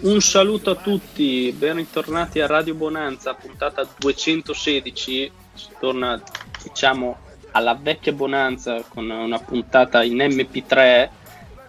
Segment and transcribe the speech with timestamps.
[0.00, 5.30] Un saluto a tutti, ben ritornati a Radio Bonanza, puntata 216.
[5.54, 6.20] Si torna,
[6.64, 7.16] diciamo,
[7.52, 11.10] alla vecchia Bonanza con una puntata in MP3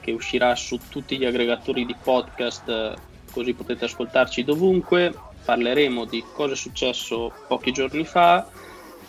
[0.01, 2.95] che uscirà su tutti gli aggregatori di podcast,
[3.31, 5.13] così potete ascoltarci dovunque.
[5.45, 8.49] Parleremo di cosa è successo pochi giorni fa,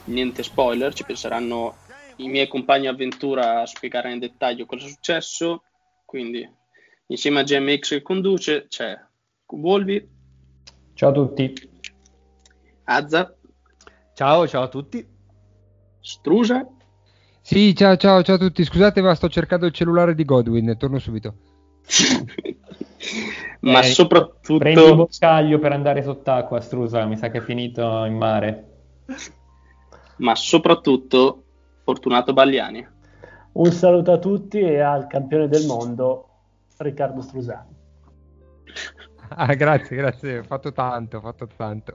[0.05, 1.77] niente spoiler, ci penseranno
[2.17, 5.63] i miei compagni avventura a spiegare nel dettaglio cosa è successo.
[6.05, 6.47] Quindi,
[7.11, 8.99] insieme a GMX che conduce, c'è
[9.47, 10.09] Volvi,
[10.95, 11.53] Ciao a tutti.
[12.85, 13.35] Azza,
[14.15, 15.07] Ciao, ciao a tutti.
[16.01, 16.67] Strusa
[17.41, 18.65] Sì, ciao, ciao, ciao a tutti.
[18.65, 20.77] Scusate, ma sto cercando il cellulare di Godwin.
[20.79, 21.35] Torno subito.
[23.61, 28.05] ma Eh, soprattutto Prendi il boccaglio per andare sott'acqua, Strusa, mi sa che è finito
[28.05, 28.67] in mare.
[30.19, 31.45] ma soprattutto
[31.83, 32.87] Fortunato Bagliani.
[33.53, 36.30] Un saluto a tutti e al campione del mondo
[36.83, 37.79] Riccardo Strusani.
[39.33, 40.39] Ah, grazie, grazie.
[40.39, 41.93] Ho fatto tanto, ho fatto tanto.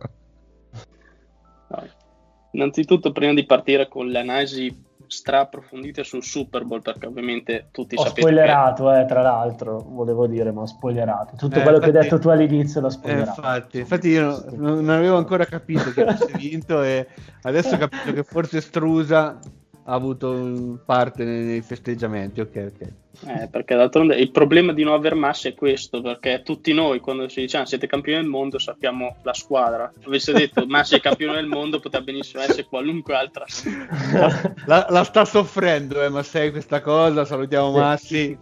[2.52, 7.96] Innanzitutto, prima di partire con le analisi stra approfondite sul Super Bowl, perché ovviamente tutti
[7.96, 11.36] Ho sapete spoilerato, eh, tra l'altro, volevo dire, ma ho spoilerato.
[11.36, 13.42] Tutto Eh, quello che hai infatti- detto tu all'inizio l'ho Eh, spoilerato.
[13.42, 17.06] infatti, infatti io non, non avevo ancora capito che avesse vinto e
[17.42, 19.38] adesso ho capito che forse Strusa
[19.84, 22.40] ha avuto parte nei, nei festeggiamenti.
[22.40, 22.94] Ok, ok.
[23.28, 27.28] Eh, perché d'altronde il problema di non aver masse è questo, perché tutti noi quando
[27.28, 29.92] ci diciamo siete campioni del mondo sappiamo la squadra.
[30.06, 33.46] Avesse detto Massi è campione del mondo, poteva benissimo essere qualunque altra.
[34.66, 37.26] La, la sta soffrendo, eh, Massei, questa cosa.
[37.26, 37.72] Salutiamo.
[37.72, 38.38] Massi.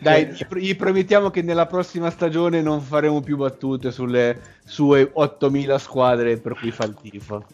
[0.00, 5.78] Dai, gli, gli promettiamo che nella prossima stagione non faremo più battute sulle sue 8000
[5.78, 7.44] squadre per cui fa il tifo.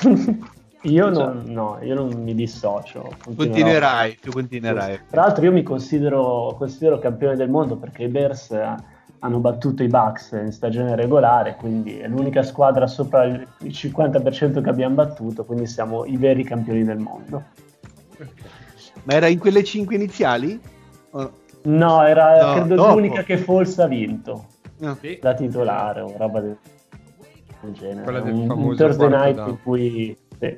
[0.82, 3.08] io, non, no, io non mi dissocio.
[3.36, 5.00] Continuerai, tu continuerai.
[5.10, 8.74] Tra l'altro io mi considero, considero campione del mondo perché i Bears eh,
[9.20, 14.62] hanno battuto i Bucks in stagione regolare, quindi è l'unica squadra sopra il il 50%
[14.62, 17.42] che abbiamo battuto, quindi siamo i veri campioni del mondo.
[19.02, 20.60] Ma era in quelle 5 iniziali?
[21.10, 22.94] O- No, era No, credo dopo.
[22.94, 24.46] l'unica che Foles ha vinto,
[24.78, 24.96] no.
[25.20, 26.56] da titolare o roba del,
[27.62, 28.02] del genere.
[28.04, 29.48] Quella del un, Thursday night down.
[29.48, 30.16] in cui...
[30.38, 30.56] sì.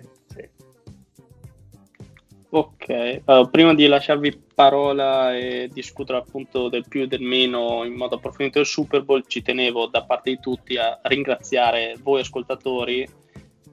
[2.53, 7.95] Ok, allora, prima di lasciarvi parola e discutere appunto del più e del meno in
[7.95, 13.09] modo approfondito del Super Bowl, ci tenevo da parte di tutti a ringraziare voi ascoltatori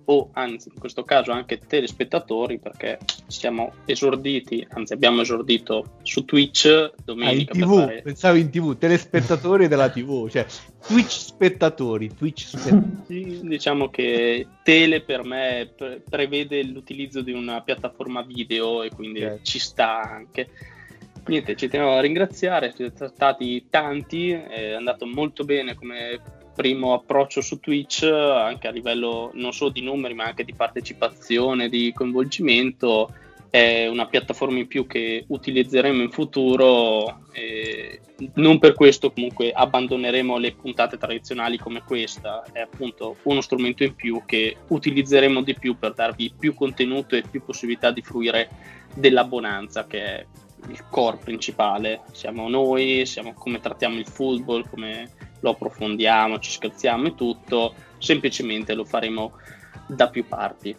[0.09, 2.97] o anzi in questo caso anche telespettatori perché
[3.27, 8.77] siamo esorditi, anzi abbiamo esordito su Twitch Ah, in domenica tv, fare- pensavo in tv,
[8.77, 10.45] telespettatori della tv, cioè
[10.85, 13.41] Twitch spettatori, Twitch spettatori.
[13.47, 19.41] Diciamo che Tele per me pre- prevede l'utilizzo di una piattaforma video e quindi Ok.
[19.41, 20.49] ci sta anche.
[21.25, 26.21] Niente, ci tenevo a ringraziare, siete stati tanti, è andato molto bene come
[26.57, 31.69] primo approccio su Twitch, anche a livello non solo di numeri ma anche di partecipazione,
[31.69, 33.13] di coinvolgimento.
[33.49, 37.21] È una piattaforma in più che utilizzeremo in futuro.
[38.33, 43.93] non per questo comunque abbandoneremo le puntate tradizionali come questa, è appunto uno strumento in
[43.93, 48.49] più che utilizzeremo di più per darvi più contenuto e più possibilità di fruire
[48.95, 50.25] dell'abbonanza che è
[50.69, 52.01] il core principale.
[52.11, 58.73] Siamo noi, siamo come trattiamo il football, come lo approfondiamo, ci scherziamo e tutto, semplicemente
[58.73, 59.33] lo faremo
[59.87, 60.75] da più parti.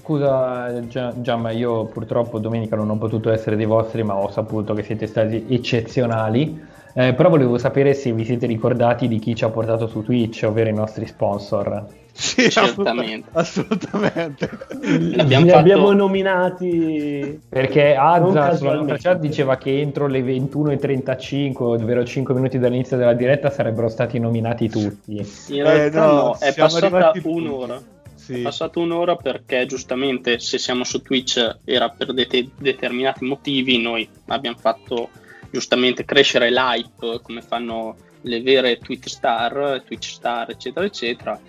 [0.00, 4.74] Scusa Gia- Giamma, io purtroppo domenica non ho potuto essere dei vostri, ma ho saputo
[4.74, 6.60] che siete stati eccezionali.
[6.94, 10.42] Eh, però volevo sapere se vi siete ricordati di chi ci ha portato su Twitch,
[10.44, 11.86] ovvero i nostri sponsor.
[12.12, 13.30] Sì, Certamente.
[13.32, 14.50] Assolutamente.
[14.80, 22.34] L'abbiamo Li fatto- abbiamo nominati Perché Azza sulla diceva che entro le 21.35, ovvero 5
[22.34, 25.16] minuti dall'inizio della diretta, sarebbero stati nominati tutti.
[25.48, 27.80] In realtà no, no, è passata un'ora.
[28.14, 28.38] Sì.
[28.38, 34.08] È passata un'ora perché giustamente se siamo su Twitch era per det- determinati motivi, noi
[34.26, 35.08] abbiamo fatto
[35.50, 41.40] giustamente crescere l'hype come fanno le vere Twitch star, Twitch star eccetera eccetera.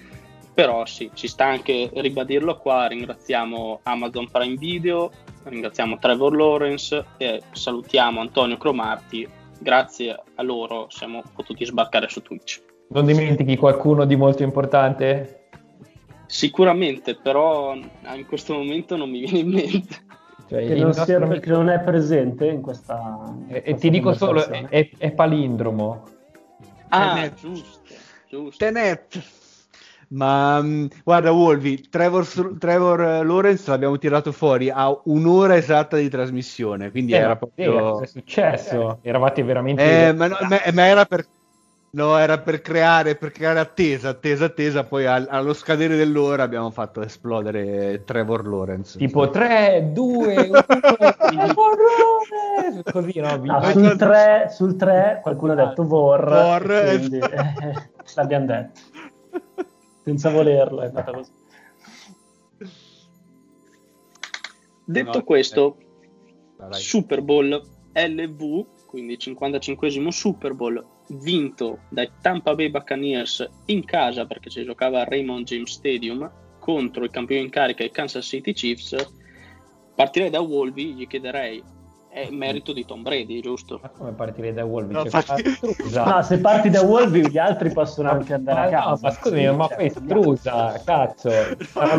[0.53, 5.09] Però sì, ci sta anche ribadirlo qua, ringraziamo Amazon Prime Video,
[5.43, 9.27] ringraziamo Trevor Lawrence e salutiamo Antonio Cromarti,
[9.59, 12.61] grazie a loro siamo potuti sbarcare su Twitch.
[12.89, 15.47] Non dimentichi qualcuno di molto importante?
[16.27, 19.95] Sicuramente, però in questo momento non mi viene in mente.
[20.49, 23.33] Cioè, che non, nostro amico- che non è presente in questa.
[23.47, 26.03] E, e questa ti dico solo, è, è palindromo.
[26.89, 27.39] Ah, Tenet.
[27.39, 27.93] giusto,
[28.29, 28.63] giusto.
[28.63, 29.41] Tenet.
[30.13, 32.27] Ma mh, guarda, Wolvi, Trevor,
[32.59, 37.99] Trevor eh, Lawrence l'abbiamo tirato fuori a un'ora esatta di trasmissione, quindi Eh, era proprio...
[37.99, 38.99] è successo?
[39.01, 40.07] Eravate veramente...
[40.07, 41.25] Eh, ma, no, ma- ma era per...
[41.95, 46.71] No, era per creare, per creare attesa, attesa, attesa, poi al- allo scadere dell'ora abbiamo
[46.71, 48.97] fatto esplodere Trevor Lawrence.
[48.97, 50.63] Tipo 3, 2, 1,
[52.91, 53.35] così no?
[53.35, 57.35] No, Ma sul, cosa- 3, sul 3 qualcuno ha detto Vor, Vor, e quindi esatto.
[57.35, 58.82] eh, l'abbiamo detto.
[60.03, 61.31] Senza volerlo è andata così.
[64.85, 65.77] Detto No, questo,
[66.57, 66.73] dai.
[66.73, 67.61] Super Bowl
[67.93, 75.01] LV, quindi 55 Super Bowl, vinto dai Tampa Bay Buccaneers in casa perché si giocava
[75.01, 76.29] a Raymond James Stadium
[76.59, 78.95] contro il campione in carica i Kansas City Chiefs.
[79.95, 81.63] Partirei da Wolvi, gli chiederei,
[82.13, 83.79] è merito di Tom Brady, giusto?
[83.81, 84.91] Ma come partire da Wolves?
[84.93, 86.03] No, Cioè, infatti- Strusa.
[86.05, 88.89] No, se parti da Wolvi gli altri possono anche andare a Ma casa.
[88.89, 91.29] no, ma scusami, ma poi Strusa, cazzo.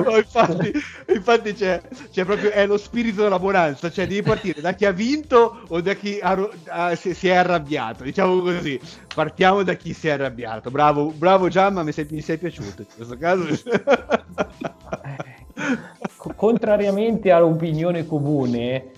[0.05, 0.73] No, infatti,
[1.09, 1.81] infatti c'è,
[2.13, 5.81] c'è proprio è lo spirito della buonanza, cioè devi partire da chi ha vinto o
[5.81, 8.81] da chi ha ha- si, si è arrabbiato, diciamo così.
[9.13, 10.71] Partiamo da chi si è arrabbiato.
[10.71, 13.47] Bravo, bravo Giamma, mi sei, mi sei piaciuto in questo caso.
[16.17, 18.93] Co- Contrariamente all'opinione comune,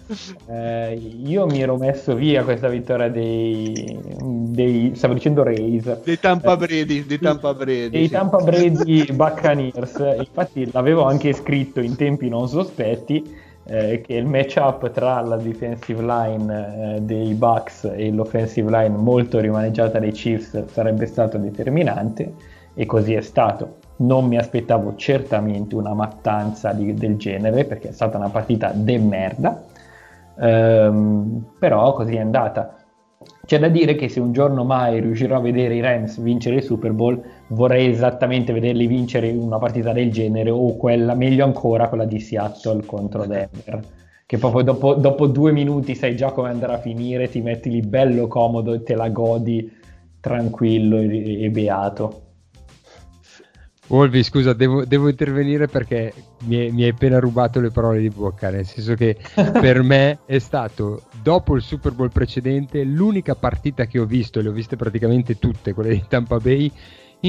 [0.46, 6.56] eh, io mi ero messo via questa vittoria dei, dei stavo dicendo Rays, dei Tampa
[6.56, 7.88] Brady, dei Tampa Brady.
[7.88, 8.12] dei sì.
[8.12, 10.14] Tampa Brady Buccaneers.
[10.18, 16.02] Infatti l'avevo anche scritto in tempi non sospetti eh, che il matchup tra la defensive
[16.02, 22.32] line eh, dei Bucks e l'offensive line molto rimaneggiata dei Chiefs sarebbe stato determinante
[22.74, 23.78] e così è stato.
[23.98, 28.98] Non mi aspettavo certamente una mattanza di- del genere perché è stata una partita de
[28.98, 29.64] merda,
[30.38, 32.76] Ehm, però così è andata.
[33.46, 36.62] C'è da dire che se un giorno mai riuscirò a vedere i Rams vincere il
[36.62, 42.04] Super Bowl, vorrei esattamente vederli vincere una partita del genere o quella, meglio ancora, quella
[42.04, 43.80] di Seattle contro Denver.
[44.26, 47.80] Che proprio dopo, dopo due minuti sai già come andrà a finire, ti metti lì
[47.80, 49.70] bello comodo e te la godi
[50.20, 52.25] tranquillo e, e beato.
[53.88, 58.10] Wolvi, scusa, devo, devo intervenire perché mi, hai- mi hai appena rubato le parole di
[58.10, 63.86] bocca, nel senso che per me è stato, dopo il Super Bowl precedente, l'unica partita
[63.86, 66.70] che ho visto, e le ho viste praticamente tutte, quelle di Tampa Bay,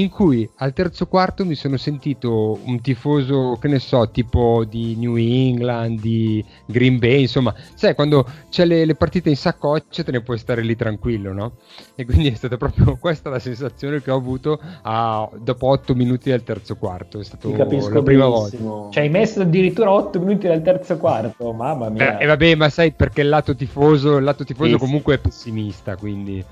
[0.00, 4.96] in cui al terzo quarto mi sono sentito un tifoso, che ne so, tipo di
[4.96, 10.10] New England, di Green Bay, insomma, sai, quando c'è le, le partite in saccoccia te
[10.10, 11.52] ne puoi stare lì tranquillo, no?
[11.96, 16.30] E quindi è stata proprio questa la sensazione che ho avuto a- dopo otto minuti
[16.30, 18.56] del terzo quarto, è capisco la prima volta.
[18.56, 18.88] benissimo.
[18.90, 22.18] Ci hai messo addirittura 8 minuti dal terzo quarto, mamma mia.
[22.18, 25.18] Eh, e vabbè, ma sai perché il lato tifoso, il lato tifoso Sì, comunque è
[25.18, 26.44] pessimista, quindi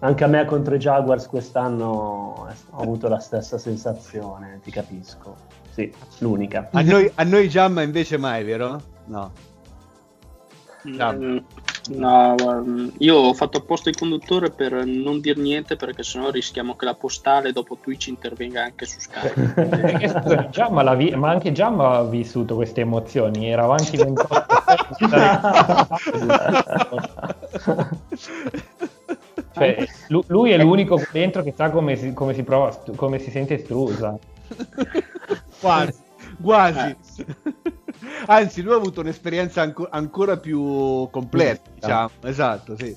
[0.00, 5.34] Anche a me contro i Jaguars quest'anno eh, ho avuto la stessa sensazione, ti capisco.
[5.70, 6.68] Sì, l'unica.
[6.72, 8.80] A noi, a noi Giamma invece mai, vero?
[9.06, 9.32] No.
[10.86, 11.38] Mm,
[11.88, 16.74] No, guarda, io ho fatto apposta il conduttore per non dir niente perché sennò rischiamo
[16.76, 20.08] che la postale dopo Twitch intervenga anche su Skype.
[20.08, 24.46] Scusami, Giamma l'ha vi- ma anche Giamma ha vissuto queste emozioni, era avanti 28
[29.56, 33.18] cioè, lu- lui è l'unico qui dentro che sa come si, come si prova, come
[33.18, 34.18] si sente strusa.
[35.58, 35.98] quasi,
[36.42, 36.96] quasi.
[38.26, 42.10] Anzi, lui ha avuto un'esperienza anco- ancora più completa, diciamo.
[42.22, 42.94] Esatto, sì.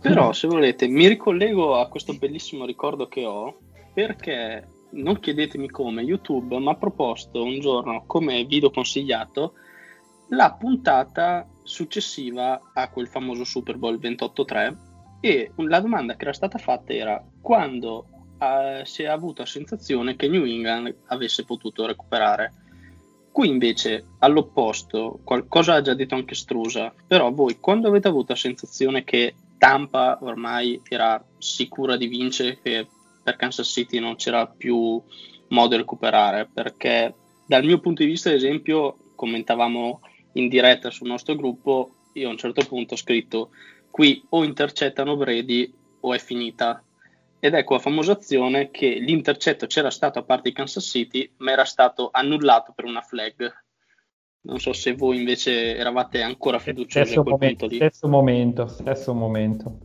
[0.00, 3.58] Però, se volete, mi ricollego a questo bellissimo ricordo che ho
[3.92, 9.54] perché non chiedetemi come YouTube mi ha proposto un giorno come video consigliato
[10.28, 14.88] la puntata successiva a quel famoso Super Bowl 28-3
[15.20, 18.06] e la domanda che era stata fatta era quando
[18.40, 22.54] eh, si è avuta la sensazione che New England avesse potuto recuperare.
[23.30, 28.38] Qui invece, all'opposto, qualcosa ha già detto anche Strusa, però voi quando avete avuto la
[28.38, 32.88] sensazione che Tampa ormai era sicura di vincere, che
[33.22, 35.00] per Kansas City non c'era più
[35.48, 37.14] modo di recuperare, perché
[37.46, 40.00] dal mio punto di vista, ad esempio, commentavamo
[40.34, 43.50] in diretta sul nostro gruppo, io a un certo punto ho scritto
[43.90, 46.82] qui o intercettano Brady o è finita.
[47.38, 51.52] Ed ecco la famosa azione che l'intercetto c'era stato a parte di Kansas City, ma
[51.52, 53.50] era stato annullato per una flag.
[54.42, 57.76] Non so se voi invece eravate ancora fiduciosi a quel momento, punto lì.
[57.76, 59.78] Stesso momento, stesso momento.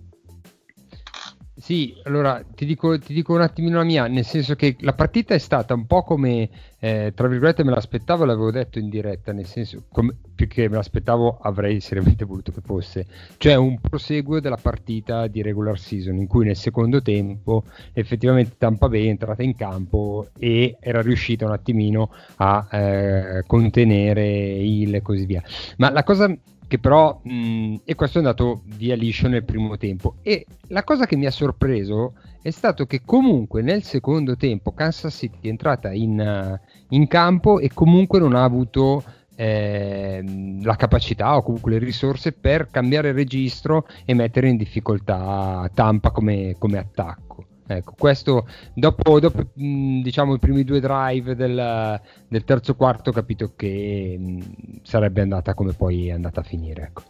[1.66, 5.34] Sì, allora ti dico, ti dico, un attimino la mia, nel senso che la partita
[5.34, 9.48] è stata un po' come, eh, tra virgolette, me l'aspettavo, l'avevo detto in diretta, nel
[9.48, 13.08] senso, come, più che me l'aspettavo avrei seriamente voluto che fosse,
[13.38, 18.88] cioè un proseguo della partita di regular season, in cui nel secondo tempo effettivamente Tampa
[18.88, 25.02] Bay è entrata in campo e era riuscita un attimino a eh, contenere il e
[25.02, 25.42] così via.
[25.78, 26.32] Ma la cosa
[26.76, 31.06] che però mh, e questo è andato via liscio nel primo tempo e la cosa
[31.06, 35.92] che mi ha sorpreso è stato che comunque nel secondo tempo Kansas City è entrata
[35.92, 39.04] in, in campo e comunque non ha avuto
[39.36, 40.24] eh,
[40.62, 46.56] la capacità o comunque le risorse per cambiare registro e mettere in difficoltà Tampa come,
[46.60, 47.55] come attacco.
[47.68, 53.54] Ecco, questo dopo, dopo diciamo i primi due drive del, del terzo quarto ho capito
[53.56, 56.84] che mh, sarebbe andata come poi è andata a finire.
[56.84, 57.04] Ecco.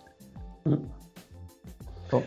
[2.12, 2.26] Oh.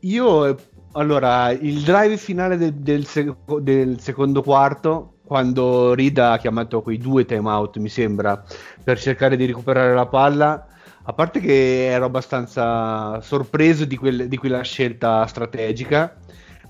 [0.00, 0.56] Io
[0.92, 6.98] allora il drive finale del, del, sec- del secondo quarto quando Rida ha chiamato quei
[6.98, 8.42] due timeout mi sembra
[8.82, 10.66] per cercare di recuperare la palla
[11.04, 16.16] a parte che ero abbastanza sorpreso di, quel, di quella scelta strategica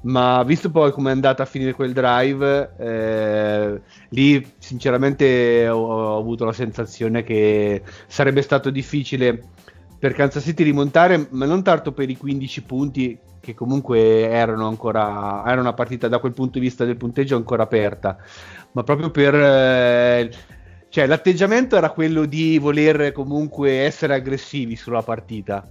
[0.02, 3.80] ma visto poi come è andata a finire quel drive, eh,
[4.11, 9.42] lì sinceramente ho, ho, avuto la sensazione che sarebbe stato difficile
[9.99, 15.42] per Kansas City rimontare, ma non tanto per i 15 punti che comunque erano ancora
[15.47, 18.16] era una partita da quel punto di vista del punteggio ancora aperta,
[18.73, 20.30] ma proprio per eh,
[20.88, 25.69] cioè l'atteggiamento era quello di voler comunque essere aggressivi sulla partita.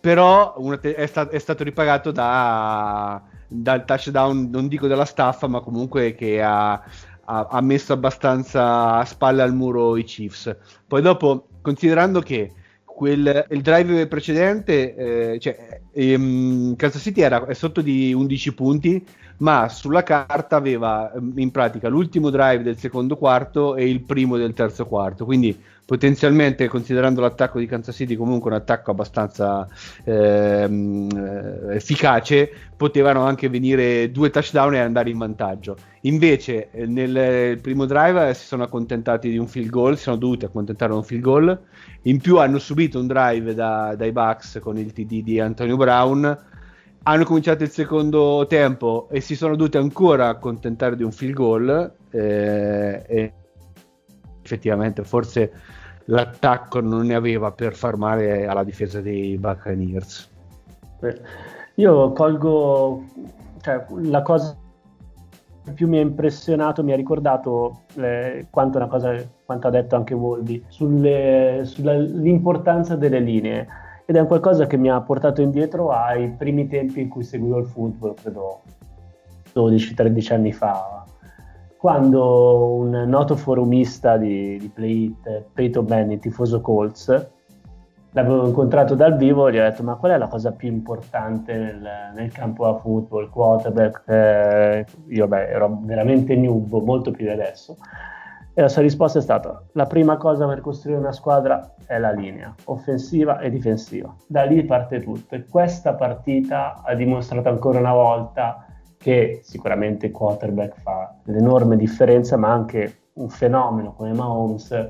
[0.00, 6.14] Però è, sta- è stato ripagato da dal touchdown, non dico della staffa, ma comunque
[6.14, 10.56] che ha, ha, ha, messo abbastanza a spalle al muro i Chiefs.
[10.86, 12.52] Poi dopo, considerando che
[12.84, 14.94] quel, il drive precedente,
[15.34, 19.04] eh, cioè, ehm, Kansas City era sotto di 11 punti,
[19.38, 24.36] ma sulla carta aveva ehm, in pratica l'ultimo drive del secondo quarto e il primo
[24.36, 29.66] del terzo quarto, quindi potenzialmente considerando l'attacco di Kansas City comunque un attacco abbastanza
[30.04, 31.08] ehm,
[31.70, 35.76] eh, efficace potevano anche venire due touchdown e andare in vantaggio.
[36.02, 40.16] Invece eh, nel primo drive eh, si sono accontentati di un field goal si sono
[40.16, 41.60] dovuti accontentare di un field goal.
[42.02, 46.38] In più hanno subito un drive da, dai Bucks con il TD di Antonio Brown.
[47.04, 51.92] Hanno cominciato il secondo tempo e si sono dovuti ancora accontentare di un field goal
[52.10, 53.32] eh, e
[54.52, 55.52] effettivamente forse
[56.06, 60.30] l'attacco non ne aveva per far male alla difesa dei Buccaneers.
[61.76, 63.04] Io colgo
[63.62, 64.56] cioè, la cosa
[65.64, 70.16] che più mi ha impressionato, mi ha ricordato eh, quanto, cosa, quanto ha detto anche
[70.68, 73.66] sulle, sull'importanza delle linee
[74.04, 77.66] ed è qualcosa che mi ha portato indietro ai primi tempi in cui seguivo il
[77.66, 78.62] football, credo
[79.54, 81.01] 12-13 anni fa,
[81.82, 85.16] quando un noto forumista di, di Play
[85.52, 87.30] Peyton Manning, tifoso Colts,
[88.12, 91.52] l'avevo incontrato dal vivo e gli ho detto ma qual è la cosa più importante
[91.56, 97.32] nel, nel campo da football, quarterback, eh, io beh ero veramente noob, molto più di
[97.32, 97.76] adesso,
[98.54, 102.12] e la sua risposta è stata la prima cosa per costruire una squadra è la
[102.12, 105.34] linea, offensiva e difensiva, da lì parte tutto.
[105.34, 108.66] E questa partita ha dimostrato ancora una volta
[109.02, 114.88] che sicuramente il quarterback fa l'enorme differenza, ma anche un fenomeno come Mahomes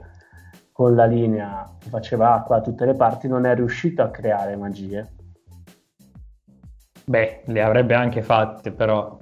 [0.70, 4.54] con la linea che faceva acqua da tutte le parti non è riuscito a creare
[4.56, 5.12] magie.
[7.04, 9.18] Beh, le avrebbe anche fatte, però.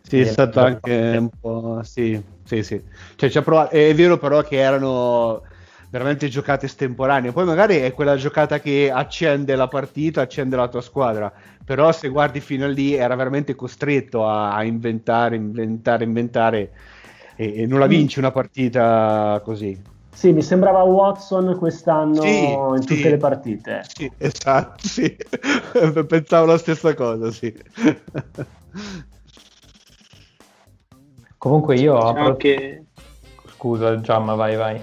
[0.00, 1.80] Sì, è stato anche un po'.
[1.82, 2.82] Sì, sì, sì.
[3.16, 3.74] Cioè, provato...
[3.74, 5.42] È vero, però, che erano
[5.90, 7.32] veramente giocate estemporanee.
[7.32, 11.32] Poi magari è quella giocata che accende la partita, accende la tua squadra.
[11.64, 16.70] Però se guardi fino a lì era veramente costretto a, a inventare, inventare, inventare
[17.36, 19.94] e, e non la vinci una partita così.
[20.16, 23.82] Sì, mi sembrava Watson quest'anno sì, in tutte sì, le partite.
[23.86, 25.14] Sì, esatto, sì.
[26.08, 27.54] Pensavo la stessa cosa, sì.
[31.36, 32.36] Comunque io Diciamo apro...
[32.36, 32.84] che...
[33.56, 34.80] Scusa Giamma, vai vai.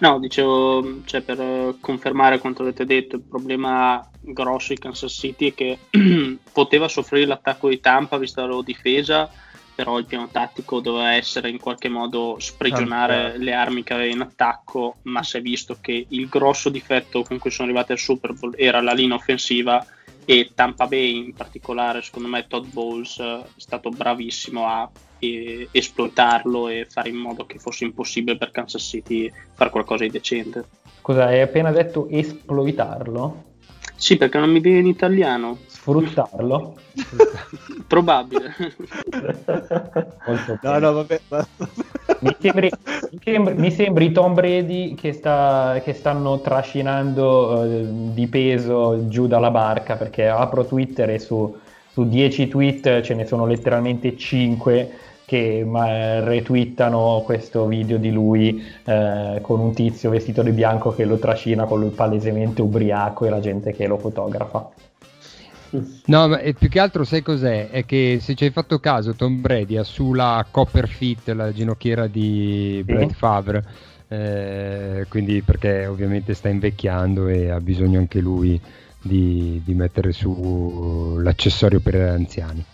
[0.00, 5.48] No, dicevo, cioè, per eh, confermare quanto avete detto, il problema grosso di Kansas City
[5.48, 5.78] è che
[6.52, 9.30] poteva soffrire l'attacco di Tampa vista la loro difesa,
[9.74, 14.12] però il piano tattico doveva essere in qualche modo sprigionare Ah, le armi che aveva
[14.12, 17.98] in attacco, ma si è visto che il grosso difetto con cui sono arrivati al
[17.98, 19.84] Super Bowl era la linea offensiva
[20.24, 24.90] e Tampa Bay in particolare, secondo me Todd Bowles eh, è stato bravissimo a
[25.20, 30.10] eh, esploitarlo e fare in modo che fosse impossibile per Kansas City fare qualcosa di
[30.10, 30.64] decente.
[31.00, 33.44] Scusa, hai appena detto esploitarlo?
[33.94, 35.58] Sì, perché non mi viene in italiano.
[35.66, 36.76] Sfruttarlo?
[37.86, 38.54] Probabile.
[40.26, 41.20] Molto No, no, vabbè.
[41.28, 41.46] ma-
[42.20, 42.70] Mi sembri,
[43.10, 49.26] mi sembri- mi sembri Tom Brady che, sta, che stanno trascinando eh, di peso giù
[49.26, 51.56] dalla barca perché apro Twitter e su,
[51.90, 54.90] su 10 tweet ce ne sono letteralmente 5
[55.30, 61.18] che retweetano questo video di lui eh, con un tizio vestito di bianco che lo
[61.18, 64.68] trascina con lui palesemente ubriaco e la gente che lo fotografa.
[66.06, 67.68] No, ma e più che altro sai cos'è?
[67.70, 72.82] È che se ci hai fatto caso, Tom Brady ha sulla Copperfit, la ginocchiera di
[72.84, 72.92] Sì.
[72.92, 73.64] Brett Favre,
[74.08, 78.60] eh, quindi perché ovviamente sta invecchiando e ha bisogno anche lui
[79.00, 82.64] di, di mettere su l'accessorio per anziani.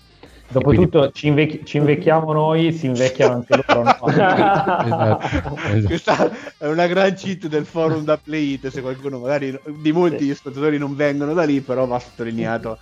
[0.48, 3.82] Dopotutto ci, invecchi- ci invecchiamo noi, si invecchiano anche loro.
[3.82, 3.96] no?
[4.06, 5.58] Esatto, esatto.
[5.86, 10.30] Questa è una gran cheat del forum da Play It, se qualcuno magari di molti
[10.30, 12.78] ascoltatori non vengono da lì, però va sottolineato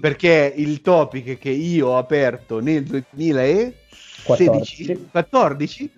[0.00, 5.90] perché il topic che io ho aperto nel 2016 14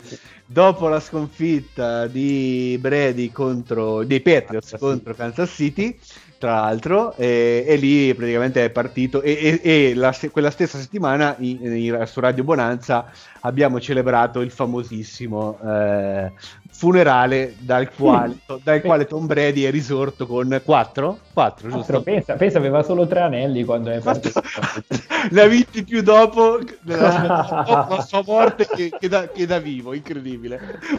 [0.47, 5.99] dopo la sconfitta di Brady contro dei Patriots Kansas contro Kansas City
[6.41, 11.37] tra l'altro e, e lì praticamente è partito e, e- e la quella stessa settimana
[11.41, 16.33] in- in- su Radio Bonanza abbiamo celebrato il famosissimo eh,
[16.71, 22.03] funerale dal quale, dal quale Tom Brady è risorto con 4 4 Altro, giusto?
[22.03, 24.41] pensa, pensa, aveva solo tre anelli quando è partito.
[25.31, 29.59] ne ha vinti più dopo, nella- dopo la sua morte che, che da, che da
[29.59, 30.59] vivo, incredibile.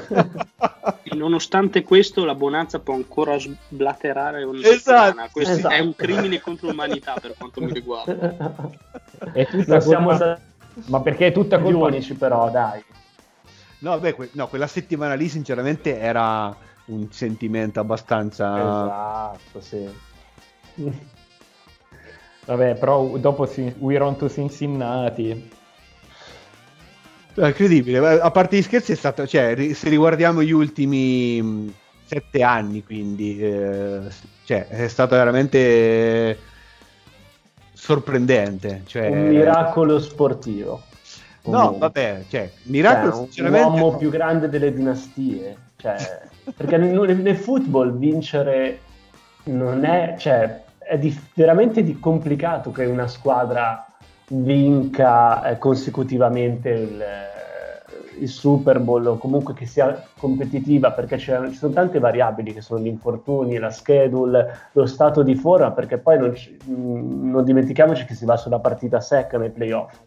[1.12, 4.78] E nonostante questo, la Bonanza può ancora sblaterare ogni Esatto.
[5.06, 5.30] settimana.
[5.30, 5.74] Questo Esatto.
[5.76, 8.70] è un crimine contro l'umanità per quanto mi riguarda.
[9.34, 12.82] È tutta Non siamo colpa- stati Ma perché è tutta colpa unici, però, dai.
[13.80, 18.58] No, beh, que- no, quella settimana lì sinceramente era un sentimento abbastanza...
[18.58, 19.90] Esatto, sì.
[22.46, 25.52] Vabbè, però dopo si- We're on to Cincinnati.
[27.34, 31.74] È incredibile, Eh, a parte gli scherzi è stato, cioè, se riguardiamo gli ultimi mh,
[32.06, 34.02] sette anni, quindi, eh,
[34.44, 35.58] cioè, è stato veramente
[36.30, 36.38] eh,
[37.74, 38.84] sorprendente.
[38.86, 40.84] Cioè, Un miracolo sportivo.
[41.44, 41.80] No, Comunque.
[41.80, 43.68] vabbè, cioè, miracolo Cioè, un sinceramente...
[43.68, 43.98] uomo no.
[43.98, 45.58] più grande delle dinastie.
[45.78, 46.22] Cioè,
[46.56, 48.80] perché nel, nel football vincere
[49.46, 53.86] non è, cioè, è di- veramente di complicato che una squadra
[54.34, 61.50] vinca eh, consecutivamente il, eh, il Super Bowl o comunque che sia competitiva perché c'è-
[61.50, 65.98] ci sono tante variabili che sono gli infortuni, la schedule, lo stato di forma perché
[65.98, 70.00] poi non, ci- mh, non dimentichiamoci che si va sulla partita secca nei playoff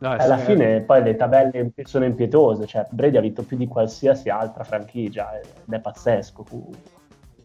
[0.00, 3.66] No, alla sì, fine poi le tabelle sono impietose, cioè Brady ha vinto più di
[3.66, 6.44] qualsiasi altra franchigia ed è pazzesco.
[6.44, 6.97] Comunque,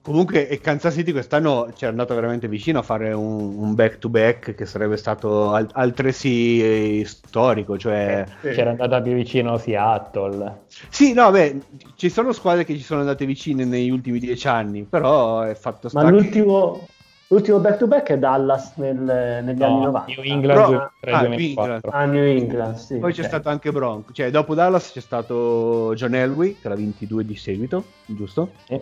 [0.05, 4.65] e Kansas City quest'anno ci è andato veramente vicino a fare un, un back-to-back che
[4.65, 7.77] sarebbe stato al- altresì eh, storico.
[7.77, 10.63] Cioè, C'era andata più vicino Seattle.
[10.89, 11.57] sì, no, beh,
[11.95, 15.87] ci sono squadre che ci sono andate vicine negli ultimi dieci anni, però è fatto
[15.87, 16.85] sta Ma l'ultimo,
[17.27, 18.97] l'ultimo back-to-back è Dallas nel-
[19.41, 20.05] negli No, anni 90.
[20.21, 20.89] New England Però-
[21.29, 21.79] 2003-2004.
[21.91, 22.97] ah, A New England, sì.
[22.97, 27.23] Poi c'è stato anche Bronco, cioè dopo Dallas c'è stato John Elway che l'ha 22
[27.23, 28.51] di seguito, giusto?
[28.67, 28.81] Sì.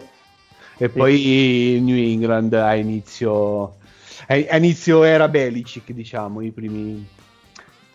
[0.77, 3.75] E poi New England a inizio,
[4.27, 7.05] a inizio era Belichick, diciamo, i primi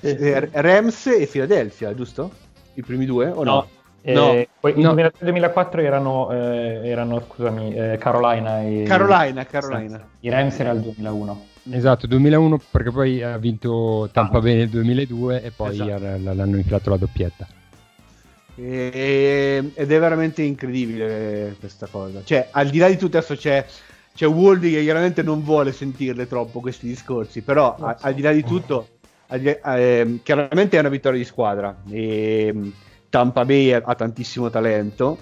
[0.01, 2.31] eh, Rams e Philadelphia, giusto?
[2.75, 3.67] I primi due o no?
[4.03, 4.45] eh, No.
[4.61, 4.93] poi No.
[4.93, 10.07] nel 2004 erano, eh, erano scusami, eh, Carolina e Carolina, Carolina.
[10.21, 11.47] I Rams era il 2001.
[11.69, 14.41] Esatto, 2001 perché poi ha vinto Tampa Ah.
[14.41, 15.93] Bay nel 2002 e poi Esatto.
[16.05, 17.49] ha- l'hanno infilato la doppietta.
[18.59, 22.23] E- ed è veramente incredibile questa cosa.
[22.25, 23.65] Cioè, al di là di tutto, adesso c'è,
[24.15, 28.33] c'è Woldy che chiaramente non vuole sentirle troppo questi discorsi, però a- al di là
[28.33, 28.89] di tutto,
[29.29, 31.77] al di- ehm, chiaramente è una vittoria di squadra.
[31.91, 32.69] E, mm,
[33.11, 35.19] Tampa Bay ha, ha tantissimo talento.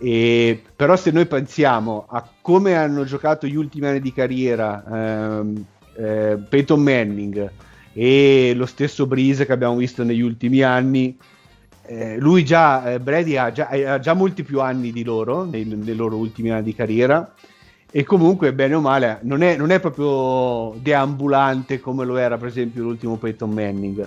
[0.00, 5.64] E, però se noi pensiamo a come hanno giocato gli ultimi anni di carriera ehm,
[5.96, 7.50] eh, Peyton Manning
[7.92, 11.16] e lo stesso Breeze che abbiamo visto negli ultimi anni.
[11.88, 15.64] Eh, lui già, eh, Brady ha già, ha già, molti più anni di loro, nei,
[15.64, 17.32] nei, loro ultimi anni di carriera,
[17.90, 22.48] e comunque, bene o male, non è, non è proprio deambulante come lo era, per
[22.48, 24.06] esempio, l'ultimo Peyton Manning.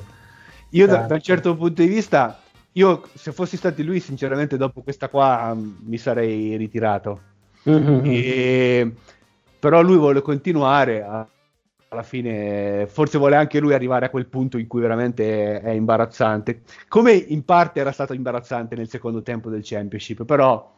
[0.71, 2.39] Io, da, da un certo punto di vista,
[2.73, 7.21] io se fossi stato lui, sinceramente, dopo questa qua mi sarei ritirato.
[7.67, 8.01] Mm-hmm.
[8.05, 8.93] E,
[9.59, 11.27] però lui vuole continuare a,
[11.89, 15.69] alla fine forse vuole anche lui arrivare a quel punto in cui veramente è, è,
[15.71, 20.71] imbarazzante come in parte era stato imbarazzante nel secondo tempo del championship però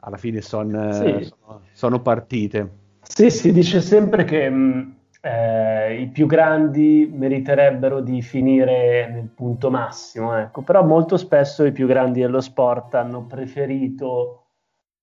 [0.00, 1.24] alla fine son, sì.
[1.24, 2.70] sono, sono, partite
[3.02, 9.70] sì si dice sempre che mh, eh, i più grandi meriterebbero di finire nel punto
[9.70, 10.60] massimo ecco.
[10.60, 14.42] però molto spesso i più grandi dello sport hanno preferito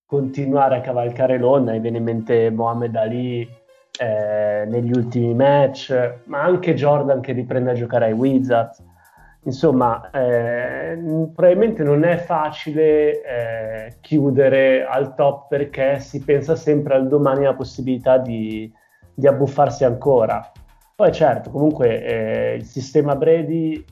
[0.05, 3.63] continuare a cavalcare l'onda, mi viene in mente Mohamed Ali
[3.99, 8.83] eh, negli ultimi match, ma anche Jordan che riprende a giocare ai Wizards.
[9.43, 10.97] Insomma, eh,
[11.33, 17.53] probabilmente non è facile eh, chiudere al top perché si pensa sempre al domani alla
[17.53, 18.71] possibilità di,
[19.13, 20.51] di abbuffarsi ancora.
[20.95, 23.85] Poi certo, comunque eh, il sistema Brady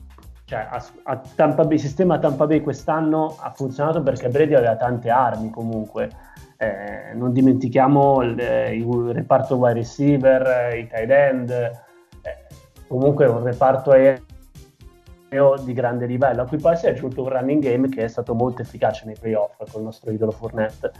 [0.46, 4.76] cioè, a, a Tampa Bay, il sistema Tampa Bay quest'anno ha funzionato perché Brady aveva
[4.76, 6.10] tante armi comunque.
[6.64, 11.72] Eh, non dimentichiamo il, il, reparto wide receiver, i tight end, eh,
[12.88, 14.22] comunque un reparto aereo
[15.62, 18.34] di grande livello, a cui poi si è aggiunto un running game che è stato
[18.34, 20.92] molto efficace nei playoff con il nostro idolo Fournette.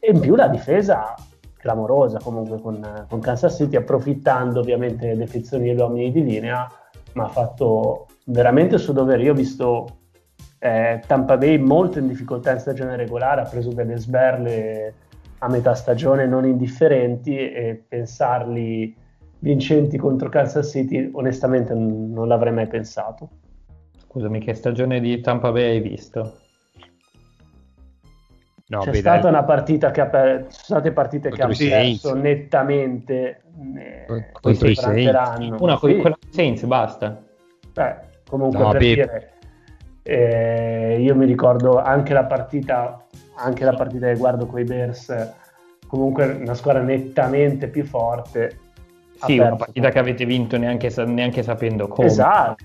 [0.00, 1.14] E in più la difesa
[1.56, 6.68] clamorosa comunque con, con Kansas City, approfittando ovviamente delle defezioni degli uomini di linea,
[7.14, 9.22] ma ha fatto veramente il suo dovere.
[9.22, 9.97] Io ho visto
[10.58, 14.94] eh, Tampa Bay molto in difficoltà in stagione regolare, ha preso delle sberle
[15.38, 18.94] a metà stagione non indifferenti e pensarli
[19.40, 23.28] vincenti contro Kansas City onestamente non l'avrei mai pensato.
[23.96, 26.38] Scusami, che stagione di Tampa Bay hai visto?
[28.70, 29.30] No, C'è stata dai.
[29.30, 33.42] una partita che ha perso, sono state partite contro che hanno perso nettamente
[33.76, 35.54] eh, contro i Saints.
[35.58, 35.96] Una con sì.
[35.98, 37.22] quella Saints, basta.
[37.72, 39.32] Beh, Comunque no, per dire,
[40.10, 43.04] eh, io mi ricordo anche la partita,
[43.36, 45.14] anche la partita che guardo con i Bears,
[45.86, 48.58] comunque una squadra nettamente più forte.
[49.22, 52.06] Sì, una partita che avete vinto neanche, neanche sapendo come.
[52.06, 52.64] Esatto.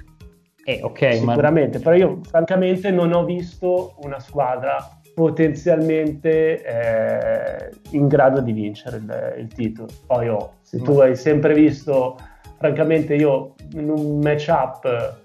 [0.64, 1.84] Eh, ok, sicuramente, ma...
[1.84, 4.78] però io francamente non ho visto una squadra
[5.14, 9.90] potenzialmente eh, in grado di vincere il, il titolo.
[10.08, 12.18] Poi oh, se tu hai sempre visto,
[12.58, 15.23] francamente io in un matchup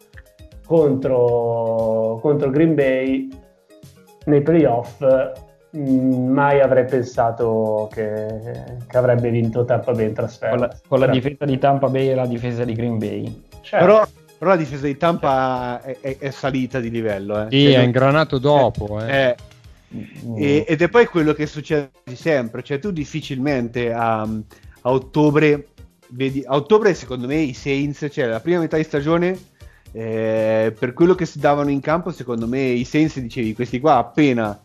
[0.68, 3.26] contro, contro Green Bay
[4.26, 5.02] nei playoff
[5.74, 8.26] mm, mai avrei pensato che,
[8.86, 10.56] che, avrebbe vinto Tampa Bay in trasferta.
[10.56, 13.44] Con, la, con la, difesa di Tampa Bay e la difesa di Green Bay.
[13.62, 13.86] Certo.
[13.86, 17.46] Però, però, la difesa di Tampa è, è, è salita di livello.
[17.46, 17.46] Eh.
[17.48, 19.00] Sì, cioè, è ingranato dopo.
[19.00, 19.06] Eh.
[19.06, 19.34] È,
[19.94, 20.36] mm.
[20.36, 22.62] e, ed è poi quello che succede sempre.
[22.62, 25.68] Cioè, tu difficilmente a, a ottobre
[26.08, 29.56] vedi, a ottobre secondo me i Saints, cioè la prima metà di stagione
[29.92, 33.96] eh, per quello che si davano in campo, secondo me i sensi dicevi questi qua
[33.96, 34.60] appena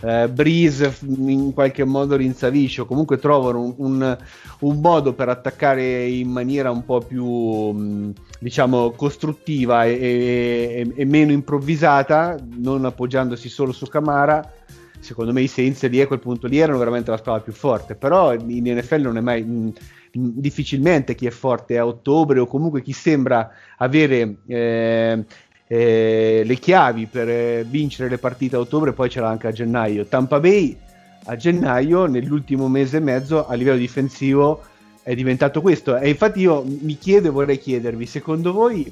[0.00, 4.18] eh, Breeze in qualche modo rinsavisce comunque trovano un, un,
[4.60, 11.04] un, modo per attaccare in maniera un po' più mh, diciamo costruttiva e, e, e,
[11.04, 14.52] meno improvvisata, non appoggiandosi solo su Camara.
[15.00, 17.94] Secondo me i Saints lì a quel punto lì erano veramente la squadra più forte,
[17.94, 19.42] però in NFL non è mai.
[19.42, 19.72] Mh,
[20.10, 25.24] difficilmente chi è forte a ottobre o comunque chi sembra avere eh,
[25.66, 29.52] eh, le chiavi per eh, vincere le partite a ottobre poi ce l'ha anche a
[29.52, 30.06] gennaio.
[30.06, 30.76] Tampa Bay
[31.24, 34.62] a gennaio nell'ultimo mese e mezzo a livello difensivo
[35.02, 38.90] è diventato questo e infatti io mi chiedo e vorrei chiedervi secondo voi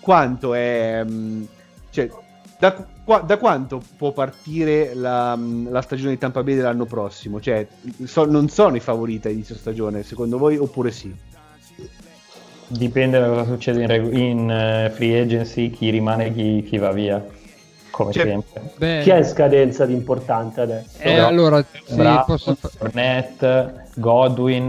[0.00, 1.42] quanto è mh, mm,
[1.90, 2.08] cioè,
[2.58, 7.40] da, qua, da, quanto può partire la, la, stagione di Tampa Bay dell'anno prossimo?
[7.40, 7.66] Cioè,
[8.04, 11.12] so, non sono i favoriti a inizio stagione, secondo voi, oppure sì?
[12.68, 16.92] Dipende da cosa succede in, in uh, free agency, chi rimane e chi, chi, va
[16.92, 17.26] via.
[17.90, 18.74] Come cioè, sempre.
[18.76, 20.98] Beh, chi è in scadenza di importante adesso?
[21.00, 22.54] Eh, no, allora, sì, Bravo, posso...
[22.54, 24.68] Fournette, Godwin.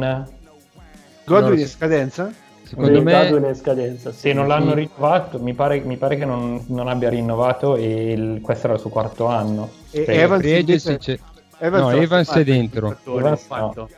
[1.25, 2.33] Godwin allora, in scadenza?
[2.71, 4.19] Secondo me, in scadenza, sì.
[4.19, 8.39] se non l'hanno rinnovato, mi pare, mi pare che non, non, abbia rinnovato e il,
[8.39, 9.69] questo era il suo quarto anno.
[9.91, 11.19] E cioè, Evans, invece, c'è...
[11.57, 12.97] Evans, no, Evans è dentro.
[13.03, 13.81] Evans quanto?
[13.81, 13.89] No.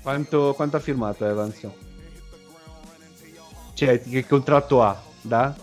[0.00, 1.68] Quanto, quanto, ha firmato Evans?
[3.74, 4.98] Cioè, che contratto ha?
[5.20, 5.54] Da?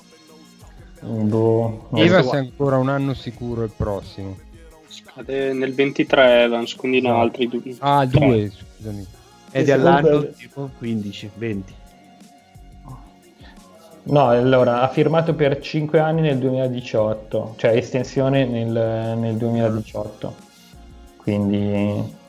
[1.01, 4.37] Boh, Evans è ancora un anno sicuro il prossimo.
[4.85, 7.75] Scade nel 23 Evans, quindi no, altri due.
[7.79, 9.07] Ah, due, scusami.
[9.49, 11.79] Ed è all'anno tipo 15, 20.
[14.03, 20.35] No, allora ha firmato per 5 anni nel 2018, cioè estensione nel, nel 2018.
[21.17, 22.19] Quindi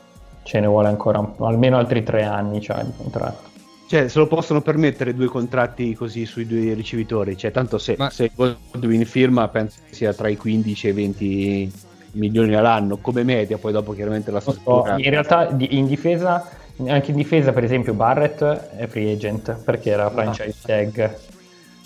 [0.43, 3.51] ce ne vuole ancora un, almeno altri 3 anni cioè, di contratto.
[3.87, 7.35] Cioè, se lo possono permettere due contratti così sui due ricevitori.
[7.35, 11.71] Cioè, tanto se, Ma- se Godwin firma, penso sia tra i 15 e i 20
[12.13, 13.57] milioni all'anno come media.
[13.57, 14.95] Poi, dopo, chiaramente la so, struttura.
[14.97, 16.49] in realtà in difesa,
[16.87, 21.19] anche in difesa, per esempio, Barrett è free agent perché era franchise tag.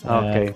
[0.04, 0.36] Ah, ok.
[0.36, 0.56] Eh,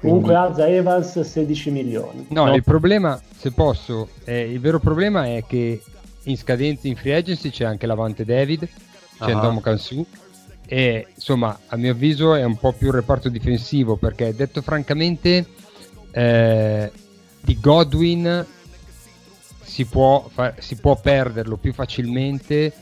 [0.00, 2.26] Comunque alza Evans 16 milioni.
[2.30, 2.54] No, No.
[2.54, 5.82] il problema, se posso, eh, il vero problema è che
[6.24, 8.66] in scadenza in free agency c'è anche l'Avante David,
[9.18, 9.40] c'è Ah.
[9.40, 10.04] Dom Kansu
[10.66, 15.44] e insomma a mio avviso è un po' più il reparto difensivo perché detto francamente
[16.12, 16.90] eh,
[17.40, 18.46] di Godwin
[19.62, 22.72] si può, fa- si può perderlo più facilmente,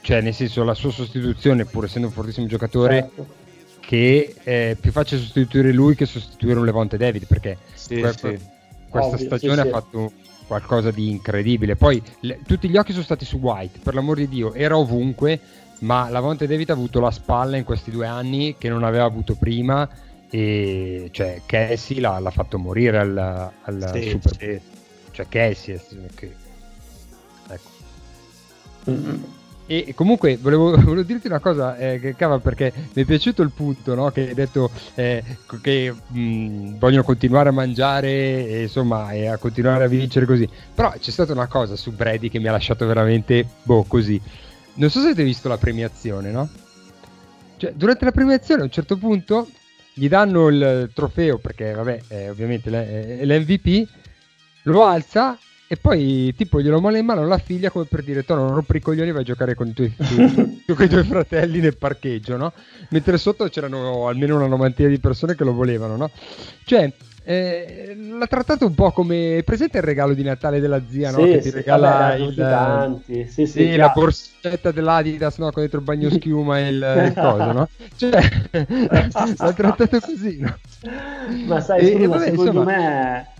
[0.00, 3.26] cioè nel senso la sua sostituzione pur essendo un fortissimo giocatore Certo.
[3.84, 8.38] Che è più facile sostituire lui che sostituire un Levante David perché Sì, que- sì.
[8.88, 9.70] questa Ovvio, stagione sì, ha sì.
[9.70, 10.12] fatto
[10.46, 11.76] qualcosa di incredibile.
[11.76, 15.40] Poi le- tutti gli occhi sono stati su White, per l'amor di Dio, era ovunque,
[15.80, 19.34] ma Lavonte David ha avuto la spalla in questi due anni che non aveva avuto
[19.34, 19.88] prima
[20.30, 24.60] e cioè Casey l'ha, l'ha fatto morire al, al Sì, Super sì.
[25.10, 25.80] Cioè Casey è-
[26.14, 26.34] che-
[27.48, 27.70] ecco.
[28.90, 29.24] Mm-mm.
[29.74, 33.52] E comunque volevo, volevo dirti una cosa, eh, che cava, perché mi è piaciuto il
[33.52, 34.10] punto no?
[34.10, 35.24] che hai detto eh,
[35.62, 38.10] che mh, vogliono continuare a mangiare
[38.46, 40.46] e, insomma, e a continuare a vincere così.
[40.74, 44.20] Però c'è stata una cosa su Brady che mi ha lasciato veramente boh, così.
[44.74, 46.50] Non so se avete visto la premiazione, no?
[47.56, 49.48] Cioè, durante la premiazione a un certo punto
[49.94, 53.88] gli danno il trofeo perché, vabbè, è ovviamente l'MVP,
[54.64, 55.38] lo alza
[55.72, 58.76] e poi tipo glielo molla in mano la figlia come per dire tu non rompere
[58.76, 62.52] i coglioni vai a giocare con i tuoi, con i tuoi fratelli nel parcheggio no?
[62.90, 66.10] mentre sotto c'erano almeno una novantina di persone che lo volevano no?
[66.64, 66.92] cioè
[67.24, 71.24] eh, l'ha trattato un po' come presente il regalo di Natale della zia no?
[71.24, 73.26] Sì, che ti sì, regala vabbè, il, tanti.
[73.28, 75.50] Sì, sì, sì, la borsetta dell'Adidas no?
[75.52, 77.68] con dentro il bagno schiuma e il, il coso no?
[77.96, 78.10] cioè
[79.38, 80.54] l'ha trattato così no?
[81.46, 83.31] Ma sai, E- e vabbè, secondo insomma- me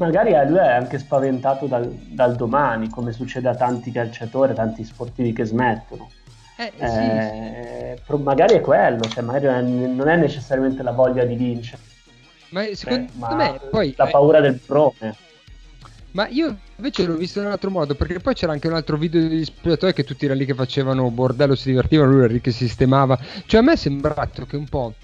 [0.00, 4.82] magari lui è anche spaventato dal, dal domani, come succede a tanti calciatori, a tanti
[4.82, 6.10] sportivi che smettono.
[6.56, 10.92] Eh, sì, Eh, pro- magari è quello, cioè magari non è, non è necessariamente la
[10.92, 11.82] voglia di vincere,
[12.50, 15.16] ma secondo eh, me poi la eh, paura del prome.
[16.12, 18.96] Ma io invece l'ho visto in un altro modo, perché poi c'era anche un altro
[18.96, 22.40] video degli spogliatoi che tutti erano lì che facevano bordello, si divertivano, lui era lì
[22.40, 23.18] che sistemava.
[23.46, 24.94] Cioè a me è sembrato che un po'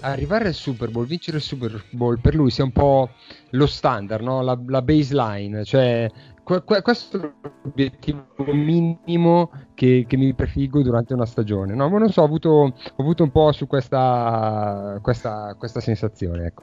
[0.00, 3.10] arrivare al Super Bowl, vincere il Super Bowl per lui sia un po'
[3.50, 4.42] lo standard, no?
[4.42, 6.10] la, la baseline, cioè
[6.46, 7.30] que- que- questo è
[7.62, 11.74] l'obiettivo minimo che, che mi prefiggo durante una stagione.
[11.74, 11.88] No?
[11.88, 16.62] Ma non so, ho avuto, ho avuto un po' su questa, questa, questa sensazione, ecco.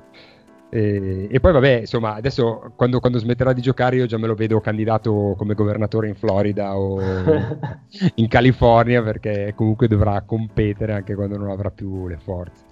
[0.70, 4.34] E, e poi vabbè, insomma, adesso quando, quando smetterà di giocare io già me lo
[4.34, 7.00] vedo candidato come governatore in Florida o
[8.16, 12.64] in California perché comunque dovrà competere anche quando non avrà più le forze.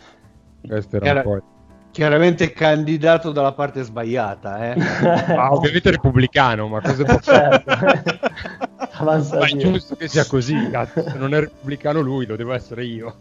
[0.67, 1.45] Questo era Chiara- un po'...
[1.91, 4.79] Chiaramente candidato dalla parte sbagliata, eh.
[5.35, 7.63] Ah, ovviamente repubblicano, ma cosa può fare?
[7.65, 8.29] certo.
[9.01, 11.01] Avanza Ma è giusto che sia così, cazzo.
[11.09, 13.13] se non è repubblicano lui, lo devo essere io.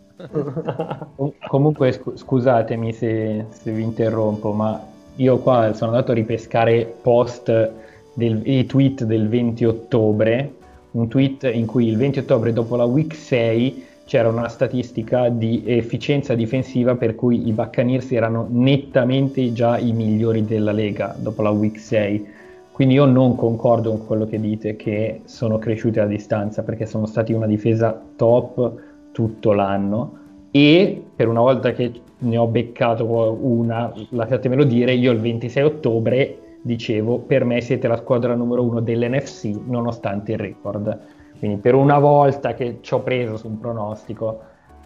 [1.16, 4.80] Com- Comunque, scu- scusatemi se, se vi interrompo, ma
[5.16, 7.72] io qua sono andato a ripescare post
[8.14, 10.54] del, i tweet del 20 ottobre,
[10.92, 15.62] un tweet in cui il 20 ottobre dopo la week 6 c'era una statistica di
[15.64, 21.50] efficienza difensiva per cui i Buccaneers erano nettamente già i migliori della Lega dopo la
[21.50, 22.26] week 6.
[22.72, 27.06] Quindi io non concordo con quello che dite che sono cresciuti a distanza perché sono
[27.06, 28.72] stati una difesa top
[29.12, 30.18] tutto l'anno
[30.50, 33.04] e per una volta che ne ho beccato
[33.42, 38.80] una, lasciatemelo dire, io il 26 ottobre dicevo per me siete la squadra numero uno
[38.80, 40.98] dell'NFC nonostante il record.
[41.40, 44.42] Quindi per una volta che ci ho preso su un pronostico.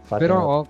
[0.06, 0.64] Però,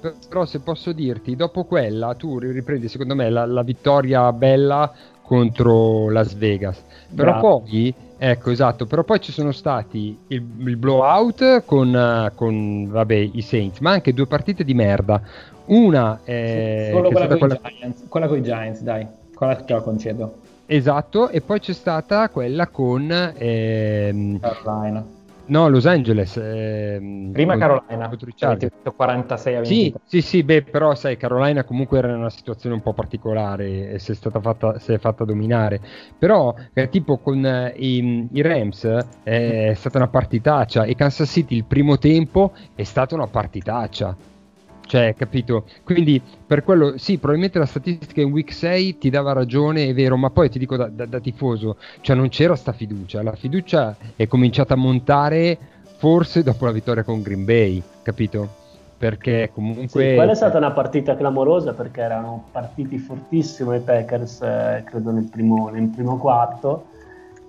[0.00, 4.32] per- però se posso dirti, dopo quella tu ri- riprendi secondo me la, la vittoria
[4.32, 4.92] bella
[5.22, 6.80] contro Las Vegas.
[7.12, 7.62] Però Bravo.
[7.62, 13.30] poi, ecco esatto, però poi ci sono stati il, il blowout con, eh, con, vabbè,
[13.32, 15.20] i Saints, ma anche due partite di merda.
[15.66, 19.06] Una è Solo è quella stata con quella- i Giants, quella con i Giants, dai,
[19.34, 20.34] quella te la concedo.
[20.66, 25.13] Esatto, e poi c'è stata quella con ehm, Carolina.
[25.46, 26.36] No, Los Angeles.
[26.36, 28.74] ehm, Prima Carolina, contro i che avete Chargers.
[28.74, 30.00] vinto 46 a Sì, 23.
[30.04, 33.98] sì, sì, beh, però sai, Carolina comunque era in una situazione un po' particolare e
[33.98, 35.80] si è stata fatta, si è fatta dominare.
[36.18, 38.84] Però, eh, tipo con eh, i, i Rams
[39.22, 44.16] eh, è stata una partitaccia e Kansas City il primo tempo è stata una partitaccia.
[44.86, 45.64] Cioè, capito?
[45.82, 50.16] Quindi per quello, sì, probabilmente la statistica in week 6 ti dava ragione, è vero,
[50.16, 53.96] ma poi ti dico da, da, da tifoso, cioè non c'era sta fiducia, la fiducia
[54.14, 55.58] è cominciata a montare
[55.96, 58.62] forse dopo la vittoria con Green Bay, capito?
[58.96, 59.88] Perché comunque...
[59.88, 65.10] Sì, quella è stata una partita clamorosa perché erano partiti fortissimo i Packers, eh, credo
[65.10, 66.86] nel primo, nel primo quarto,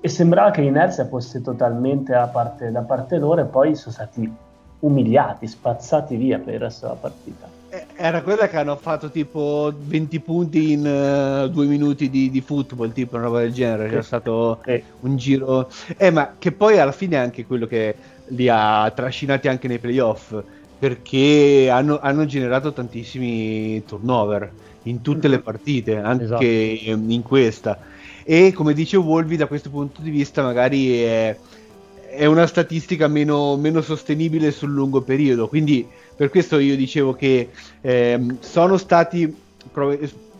[0.02, 4.34] e sembrava che l'inerzia fosse totalmente parte, da parte loro e poi sono stati
[4.80, 7.48] umiliati, spazzati via per il resto della partita.
[7.70, 12.42] Eh, era quella che hanno fatto tipo 20 punti in uh, due minuti di, di,
[12.42, 13.90] football, tipo una roba del genere.
[13.90, 14.60] C'era stato
[15.02, 15.70] un giro.
[15.98, 17.96] Eh, ma che poi alla fine è anche quello che
[18.28, 20.42] li ha trascinati anche nei playoff.
[20.78, 24.52] Perché hanno, hanno generato tantissimi turnover
[24.84, 26.44] in tutte le partite, anche esatto.
[27.12, 27.80] in questa.
[28.24, 31.38] E come dice Wolvi, da questo punto di vista, magari è
[32.16, 35.48] è una statistica meno, meno, sostenibile sul lungo periodo.
[35.48, 37.50] Quindi per questo io dicevo che
[37.82, 39.44] eh, sono stati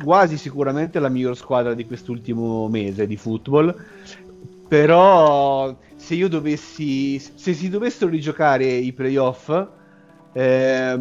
[0.04, 3.76] quasi sicuramente la miglior squadra di quest'ultimo mese di football.
[4.68, 9.50] Però se io dovessi, se si dovessero rigiocare i playoff,
[10.34, 11.00] eh,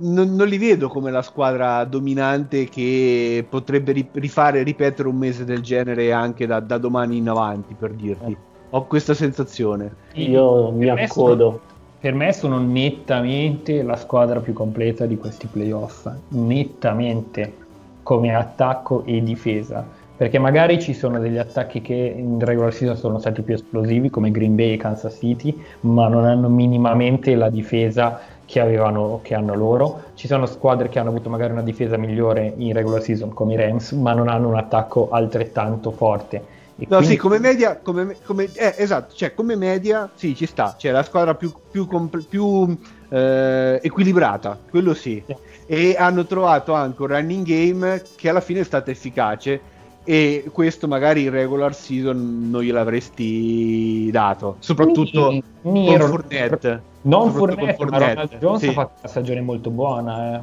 [0.00, 5.60] non, non, li vedo come la squadra dominante che potrebbe rifare, ripetere un mese del
[5.60, 8.47] genere anche da, da domani in avanti, per dirti.
[8.70, 9.90] Ho questa sensazione.
[10.14, 11.60] Io mi accodo.
[12.00, 16.06] Per me sono nettamente la squadra più completa di questi playoff.
[16.28, 17.66] Nettamente
[18.02, 19.86] come attacco e difesa.
[20.16, 24.30] Perché magari ci sono degli attacchi che in regular season sono stati più esplosivi, come
[24.30, 29.54] Green Bay e Kansas City, ma non hanno minimamente la difesa che, avevano, che hanno
[29.54, 30.02] loro.
[30.14, 33.56] Ci sono squadre che hanno avuto magari una difesa migliore in regular season, come i
[33.56, 37.06] Rams, ma non hanno un attacco altrettanto forte no, quindi...
[37.06, 41.02] sì, come media, come, come, eh, esatto, cioè come media, sì, ci sta, cioè la
[41.02, 42.76] squadra più, più, compl- più
[43.08, 45.22] eh, equilibrata, quello sì.
[45.26, 45.36] sì.
[45.66, 49.60] E hanno trovato anche un running game che alla fine è stato efficace
[50.04, 56.82] e questo magari in regular season non gliel'avresti dato, soprattutto mi, mi con Fournette.
[57.02, 58.04] Non Fournette, Fournette.
[58.04, 58.68] ma Ronald Jones sì.
[58.68, 60.38] ha fatto una stagione molto buona.
[60.38, 60.42] Eh.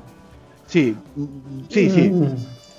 [0.65, 0.95] Sì,
[1.67, 2.34] sì, sì.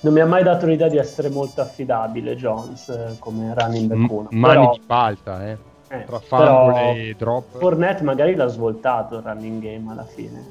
[0.07, 4.09] Non mi ha mai dato l'idea di essere molto affidabile Jones eh, come running back
[4.09, 4.29] 1.
[4.31, 5.57] M- mani però, di balta, eh.
[5.89, 7.59] eh Tra fumble e drop.
[7.59, 10.45] Fournette magari l'ha svoltato il running game alla fine.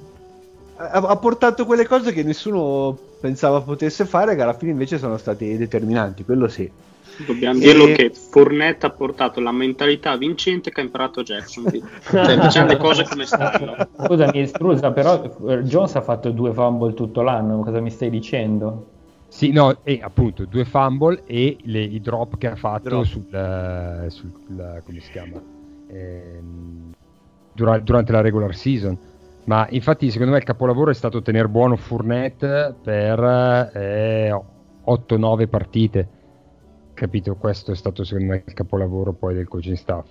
[0.76, 5.16] Ha, ha, portato quelle cose che nessuno pensava potesse fare, che alla fine invece sono
[5.16, 6.70] stati determinanti, quello sì.
[7.26, 11.64] Dobbiamo dirlo che Fournette ha portato la mentalità vincente che ha imparato Jackson.
[12.10, 13.88] cioè, diciamo le cose come stanno.
[14.04, 18.88] Scusami, Strusa, però eh, Jones ha fatto due fumble tutto l'anno, cosa mi stai dicendo?
[19.28, 24.08] Sì, no, e appunto due fumble e le, i drop che ha fatto sul, uh,
[24.10, 25.42] sul uh, come si chiama
[25.88, 26.42] eh,
[27.54, 28.98] dura, durante la regular season.
[29.46, 34.32] Ma infatti, secondo me, il capolavoro è stato tenere buono Fournette per eh,
[34.86, 36.10] 8-9 partite.
[36.94, 37.36] Capito?
[37.36, 40.10] Questo è stato, secondo me, il capolavoro poi del coaching staff.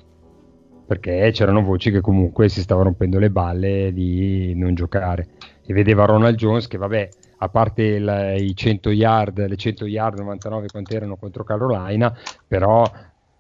[0.86, 5.28] Perché c'erano voci che comunque si stavano rompendo le balle di non giocare.
[5.66, 10.18] E vedeva Ronald Jones che, vabbè, a parte il, i 100 yard, le 100 yard
[10.18, 12.16] 99 quante erano contro Carolina,
[12.46, 12.90] però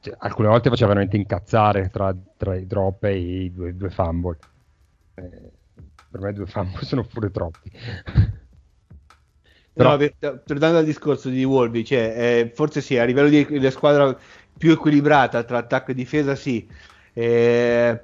[0.00, 4.38] cioè, alcune volte faceva veramente incazzare tra, tra i drop e i due, due fumble.
[5.14, 5.50] Eh,
[6.10, 7.70] per me due fumble sono pure troppi.
[9.72, 9.96] Però...
[9.96, 14.16] No, tornando al discorso di Wolvi, cioè, eh, forse sì, a livello di, di squadra
[14.56, 16.68] più equilibrata tra attacco e difesa, sì.
[17.12, 18.00] Eh,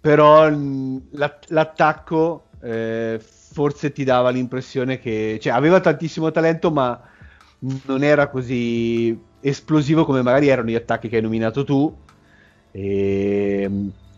[0.00, 3.20] però l'att- l'attacco eh,
[3.52, 7.00] forse ti dava l'impressione che cioè, aveva tantissimo talento, ma
[7.86, 11.94] non era così esplosivo come magari erano gli attacchi che hai nominato tu.
[12.72, 13.70] E,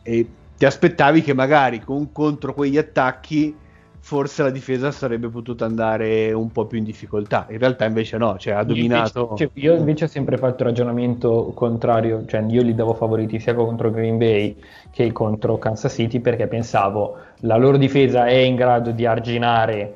[0.03, 3.57] e ti aspettavi che magari con, contro quegli attacchi
[4.05, 7.47] forse la difesa sarebbe potuta andare un po' più in difficoltà.
[7.51, 9.21] In realtà invece no, cioè ha dominato.
[9.21, 13.39] Invece, cioè, io invece ho sempre fatto il ragionamento contrario, cioè io li davo favoriti
[13.39, 14.57] sia contro Green Bay
[14.91, 19.95] che contro Kansas City perché pensavo la loro difesa è in grado di arginare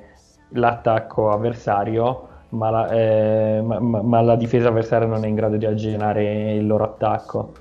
[0.51, 5.67] l'attacco avversario, ma la, eh, ma, ma la difesa avversaria non è in grado di
[5.67, 7.53] arginare il loro attacco.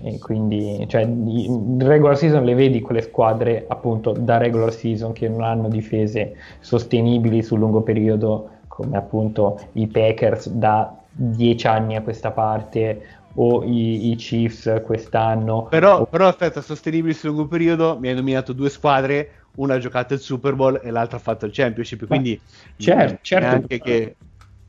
[0.00, 5.28] E quindi, cioè, in regular season le vedi quelle squadre appunto da regular season che
[5.28, 12.02] non hanno difese sostenibili sul lungo periodo, come appunto i Packers da dieci anni a
[12.02, 13.02] questa parte
[13.34, 15.64] o i, i Chiefs quest'anno.
[15.64, 16.06] Però, o...
[16.06, 20.20] però, aspetta, sostenibili sul lungo periodo mi hai nominato due squadre, una ha giocato il
[20.20, 22.40] Super Bowl e l'altra ha fatto il Championship, quindi
[22.76, 23.54] certo, certo.
[23.54, 24.16] anche che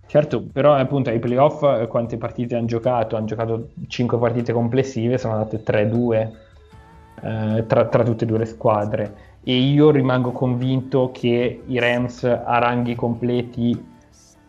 [0.09, 3.15] Certo, però appunto ai playoff eh, quante partite hanno giocato?
[3.15, 6.29] Hanno giocato 5 partite complessive, sono andate 3-2
[7.21, 9.13] eh, tra, tra, tutte e due le squadre.
[9.43, 13.79] e io rimango convinto che i Rams a ranghi completi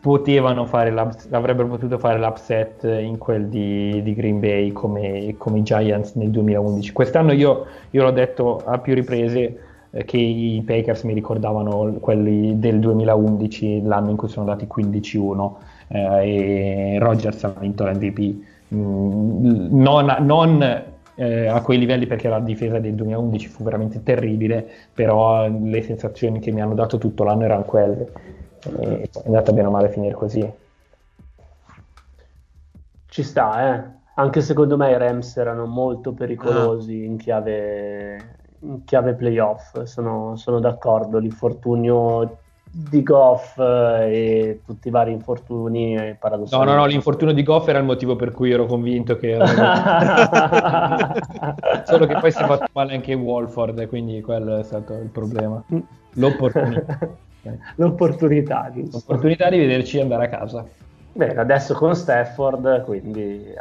[0.00, 0.94] potevano fare
[1.30, 6.30] avrebbero potuto fare l'upset in quel di, di Green Bay come, come, i Giants nel
[6.30, 6.90] 2011.
[6.92, 9.58] Quest'anno io, io l'ho detto a più riprese
[10.04, 15.52] che i Packers mi ricordavano quelli del 2011, l'anno in cui sono andati 15-1
[15.88, 18.48] eh, e Rodgers ha vinto l'MVP.
[18.72, 20.84] Mm, non, non
[21.16, 26.40] eh, a quei livelli perché la difesa del 2011 fu veramente terribile, però le sensazioni
[26.40, 28.12] che mi hanno dato tutto l'anno erano quelle.
[28.78, 30.50] E è andata bene o male a finire così.
[33.06, 33.98] Ci sta, eh.
[34.14, 37.04] Anche secondo me i Rams erano molto pericolosi ah.
[37.04, 38.39] in, chiave,
[38.84, 41.18] chiave playoff, sono, sono d'accordo.
[41.18, 42.38] L'infortunio
[42.72, 46.16] di Goff e tutti i vari infortuni
[46.50, 49.44] No, no, no, l'infortunio di Goff era il motivo per cui ero convinto che era...
[51.84, 55.62] solo che poi si è fatto male anche Wolford, quindi quello è stato il problema.
[56.14, 56.98] L'opportunità.
[57.76, 60.64] L'opportunità, L'opportunità di vederci andare a casa.
[61.12, 63.52] Bene, adesso con Stafford, quindi...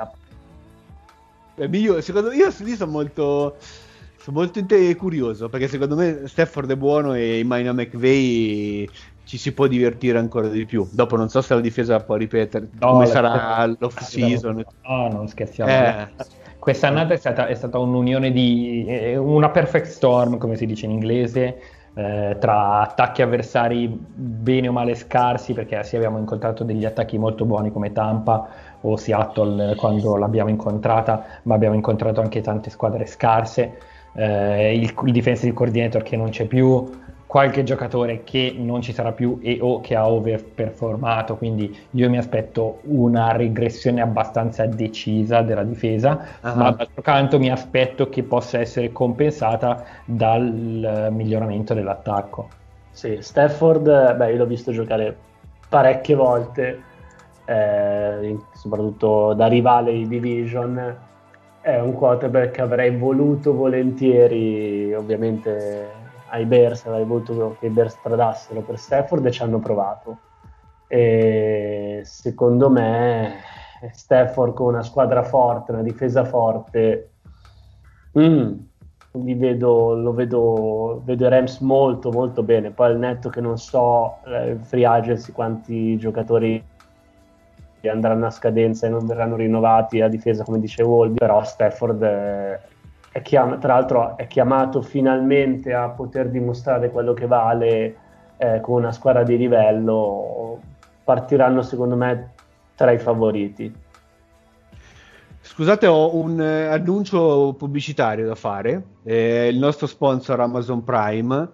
[1.72, 3.56] Io, secondo me, io sono molto
[4.32, 4.60] molto
[4.98, 8.90] curioso perché secondo me Stafford è buono e in Mina McVeigh
[9.30, 10.88] ci si può divertire ancora di più.
[10.92, 14.66] Dopo non so se la difesa può ripetere no, come sarà l'off season.
[14.88, 15.70] No, non scherziamo.
[15.70, 16.08] Eh.
[16.58, 20.92] Quest'annata è stata, è stata un'unione di eh, una perfect storm, come si dice in
[20.94, 21.62] inglese,
[21.94, 27.46] eh, tra attacchi avversari bene o male scarsi, perché sì abbiamo incontrato degli attacchi molto
[27.46, 28.50] buoni come Tampa
[28.82, 33.78] o Seattle quando l'abbiamo incontrata, ma abbiamo incontrato anche tante squadre scarse
[34.14, 36.89] eh, il, il defensive coordinator che non c'è più,
[37.30, 42.18] qualche giocatore che non ci sarà più e o che ha overperformato, quindi io mi
[42.18, 46.55] aspetto una regressione abbastanza decisa della difesa, uh-huh.
[46.55, 52.47] ma d'altro canto mi aspetto che possa essere compensata dal miglioramento dell'attacco.
[52.89, 55.16] Sì, Stafford, beh, io l'ho visto giocare
[55.70, 56.82] parecchie volte,
[57.45, 60.97] eh, soprattutto da rivale di division
[61.76, 65.92] è un quarterback che avrei voluto volentieri, ovviamente
[66.30, 70.18] ai Bears, avrei voluto che i Bears tradassero per Stafford e ci hanno provato.
[70.88, 73.36] E secondo me
[73.92, 77.12] Stafford con una squadra forte, una difesa forte,
[78.18, 78.52] mm,
[79.12, 82.72] vedo, lo vedo, vedo i Rams molto molto bene.
[82.72, 86.64] Poi al netto che non so, eh, free agency, quanti giocatori
[87.88, 92.60] andranno a scadenza e non verranno rinnovati a difesa come dice Wolby, però Stafford è,
[93.12, 97.96] è chiam- tra l'altro è chiamato finalmente a poter dimostrare quello che vale
[98.38, 100.60] eh, con una squadra di livello,
[101.04, 102.32] partiranno secondo me
[102.76, 103.74] tra i favoriti.
[105.42, 108.84] Scusate, ho un eh, annuncio pubblicitario da fare.
[109.04, 111.50] Eh, il nostro sponsor Amazon Prime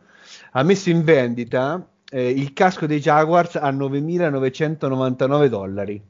[0.51, 6.01] ha messo in vendita eh, il casco dei Jaguars a 9.999 dollari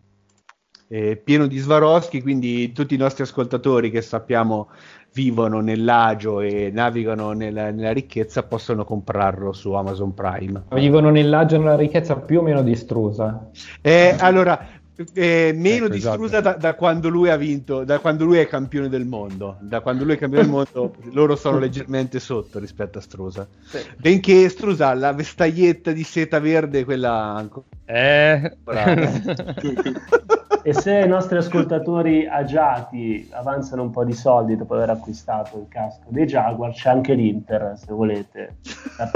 [0.87, 4.69] eh, pieno di Swarovski, quindi tutti i nostri ascoltatori che sappiamo
[5.13, 10.63] vivono nell'agio e navigano nella, nella, ricchezza possono comprarlo su Amazon Prime.
[10.73, 13.49] Vivono nell'agio e nella ricchezza più o meno distrusa?
[13.81, 14.67] Eh, allora,
[15.13, 16.59] eh, meno ecco, distrusa esatto.
[16.59, 19.57] da, da, quando lui ha vinto, da quando lui è campione del mondo.
[19.61, 23.47] Da quando lui è campione del mondo, loro sono leggermente sotto rispetto a Strusa.
[23.63, 23.79] Sì.
[23.97, 27.65] Benché Strusa ha la vestaglietta di seta verde, quella ancora.
[27.85, 28.57] Eh.
[30.67, 35.67] E se i nostri ascoltatori agiati avanzano un po' di soldi dopo aver acquistato il
[35.69, 38.55] casco dei Jaguar, c'è anche l'Inter, se volete.
[38.97, 39.11] a,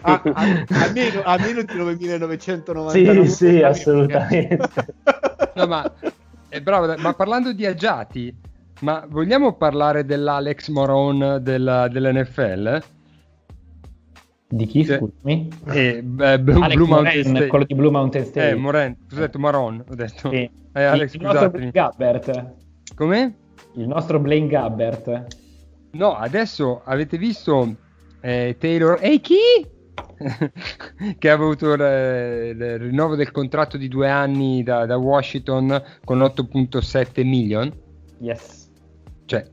[0.00, 4.68] a, a, meno, a meno di 9.990 Sì, sì, assolutamente.
[5.54, 5.92] no, ma,
[6.48, 8.34] è bravo, ma parlando di agiati,
[8.80, 12.82] ma vogliamo parlare dell'Alex Moron della, dell'NFL?
[14.50, 15.48] Di chi, scusami?
[15.66, 17.46] Eh, beh, Blue, Blue Mountain State.
[17.48, 18.50] quello di Blue Mountain State.
[18.50, 19.38] Eh, cosa ho detto?
[19.38, 20.30] Maron, ho detto.
[20.30, 20.50] Sì.
[20.72, 22.54] Eh, Alex, il nostro Blaine Gabbert.
[22.94, 23.34] Come?
[23.74, 25.26] Il nostro Blaine Gabbert.
[25.92, 27.76] No, adesso avete visto
[28.20, 28.98] eh, Taylor...
[29.02, 29.36] Ehi, chi?
[31.18, 36.20] che ha avuto il, il, rinnovo del contratto di due anni da, da Washington con
[36.20, 37.72] 8.7 milioni.
[38.20, 38.70] Yes.
[39.26, 39.46] Cioè,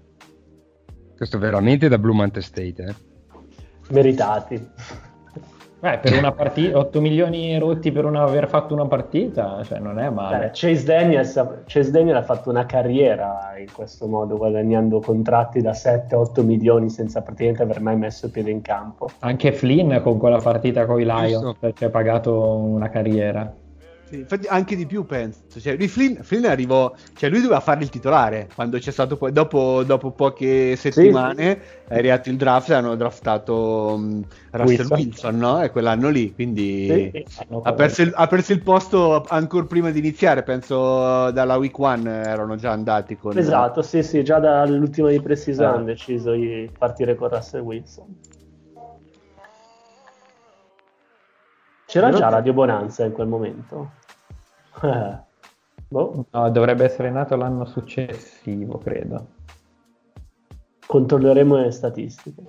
[1.17, 3.04] questo veramente da Blue Mountain State, eh?
[3.89, 4.69] Meritati.
[5.81, 9.99] Eh, per una partita, 8 milioni rotti per una, aver fatto una partita, cioè non
[9.99, 10.37] è male.
[10.37, 11.33] Beh, Chase, Daniels,
[11.65, 17.21] Chase Daniel ha fatto una carriera in questo modo, guadagnando contratti da 7-8 milioni senza
[17.21, 19.09] praticamente aver mai messo il piede in campo.
[19.19, 23.53] Anche Flynn con quella partita con i Lions, ci ha pagato una carriera.
[24.07, 25.39] Sì, infatti anche di più penso.
[25.59, 29.31] Cioè, lui Flynn, Flynn arrivò, cioè lui doveva fare il titolare quando c'è stato poi,
[29.31, 34.97] dopo, dopo poche settimane è arrivato il draft e hanno draftato um, Russell Wilson.
[34.97, 35.63] Wilson, no?
[35.63, 39.89] E quell'anno lì, quindi Sì, sì, ha, perso il, ha perso il posto ancora prima
[39.89, 43.35] di iniziare, penso dalla week one erano già andati con...
[43.37, 45.73] Esatto, sì, sì, già dall'ultima di pre-season Ah.
[45.73, 48.05] hanno deciso di partire con Russell Wilson.
[51.85, 53.91] C'era già Radio Bonanza in quel momento?
[55.87, 59.27] Boh, No, dovrebbe essere nato l'anno successivo, credo.
[60.85, 62.43] controlleremo le statistiche.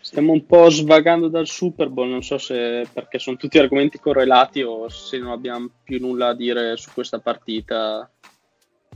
[0.00, 4.62] Stiamo un po' svagando dal Super Bowl, non so se perché sono tutti argomenti correlati
[4.62, 8.10] o se non abbiamo più nulla a dire su questa partita,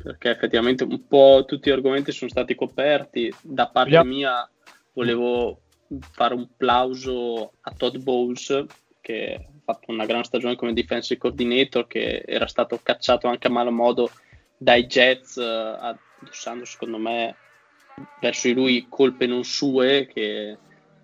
[0.03, 3.33] perché effettivamente un po' tutti gli argomenti sono stati coperti.
[3.41, 4.05] Da parte Yeah.
[4.05, 4.51] mia
[4.95, 5.61] volevo
[6.01, 8.66] fare un plauso a Todd Bowles
[9.01, 13.51] che ha fatto una gran stagione come defensive coordinator, che era stato cacciato anche a
[13.51, 14.11] malo modo
[14.57, 17.36] dai Jets, eh, addossando secondo me
[18.20, 20.57] verso di lui colpe non sue che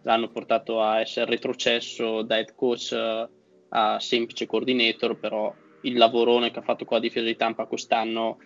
[0.02, 3.28] l'hanno portato a essere retrocesso da head coach eh,
[3.70, 8.38] a semplice coordinator, però il lavorone che ha fatto con la difesa di Tampa quest'anno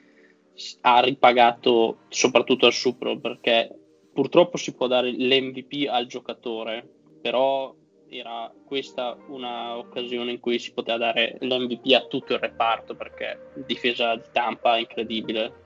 [0.83, 3.82] ha ripagato soprattutto al Super perché
[4.13, 6.89] purtroppo si può dare l'MVP al giocatore,
[7.21, 7.75] però
[8.09, 13.53] era questa una occasione in cui si poteva dare l'MVP a tutto il reparto perché
[13.67, 15.62] difesa di Tampa incredibile.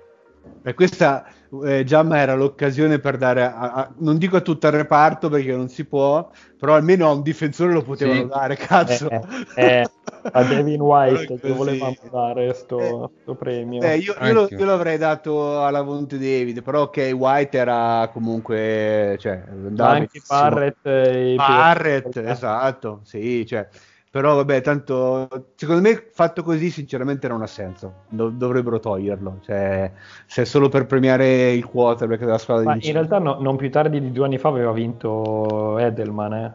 [0.62, 1.24] E questa
[1.64, 5.54] eh, Giamma era l'occasione per dare, a- a- non dico a tutto il reparto perché
[5.54, 8.26] non si può, però almeno a un difensore lo potevano Sì.
[8.28, 9.08] dare, cazzo.
[9.10, 9.20] Eh,
[9.54, 9.90] eh,
[10.32, 13.82] a Devin White che volevamo dare sto, sto premio.
[13.82, 19.16] Eh, io, io lo- io l'avrei dato alla Vonte David, però ok, White era comunque...
[19.20, 20.26] Cioè, anche benissimo.
[20.26, 23.68] Barrett e Barrett, esatto, sì, cioè,
[24.16, 29.92] però vabbè, tanto secondo me fatto così sinceramente non ha senso, Dov- dovrebbero toglierlo, cioè
[30.24, 33.56] se è solo per premiare il quarterback della squadra Ma di in realtà no- non
[33.56, 36.54] più tardi di due anni fa aveva vinto Edelman, eh.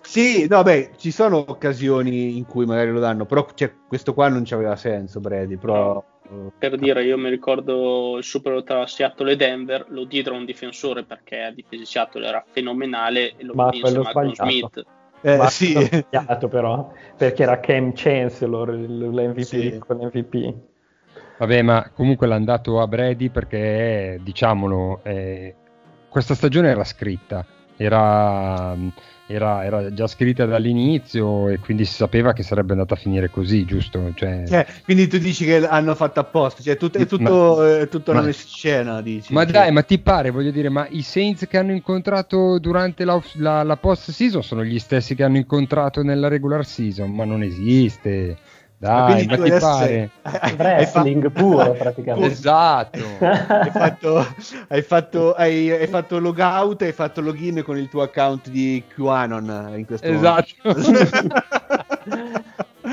[0.00, 4.26] Sì, no, beh, ci sono occasioni in cui magari lo danno, però cioè, questo qua
[4.28, 6.02] non c'aveva senso, Brady, però...
[6.58, 10.38] Per dire, io mi ricordo il Super Bowl tra Seattle e Denver, lo diedero a
[10.38, 14.32] un difensore perché a difesa di Seattle era fenomenale e lo vinse Malcolm.
[14.32, 14.86] Smith.
[15.20, 19.78] Eh, sì, sbagliato però, perché era Cam Chancellor l'MVP, Sì.
[19.78, 20.54] con l'MVP.
[21.38, 25.54] Vabbè, ma comunque l'hanno dato a Brady perché, diciamolo, eh,
[26.08, 27.44] questa stagione era scritta,
[27.76, 28.76] era,
[29.30, 33.64] era- era già scritta dall'inizio e quindi si sapeva che sarebbe andata a finire così,
[33.66, 34.10] giusto?
[34.14, 37.88] Cioè, Cioè, quindi tu dici che hanno fatto apposta, cioè tut- è tutto, Ma- è
[37.88, 39.32] tutto ma- una scena, dici.
[39.34, 43.04] ma Cioè, dai, ma ti pare, voglio dire, ma i Saints che hanno incontrato durante
[43.04, 47.24] la, la, la post season sono gli stessi che hanno incontrato nella regular season, ma
[47.24, 48.36] non esiste.
[48.80, 50.10] Dai, quindi ma tu ti adesso pare?
[50.22, 52.28] sei- Wrestling fa- puro praticamente.
[52.32, 52.98] Esatto.
[53.20, 54.26] hai fatto,
[54.68, 58.84] hai, fatto, hai, hai fatto logout e hai fatto login con il tuo account di
[58.94, 60.46] QAnon in questo Esatto.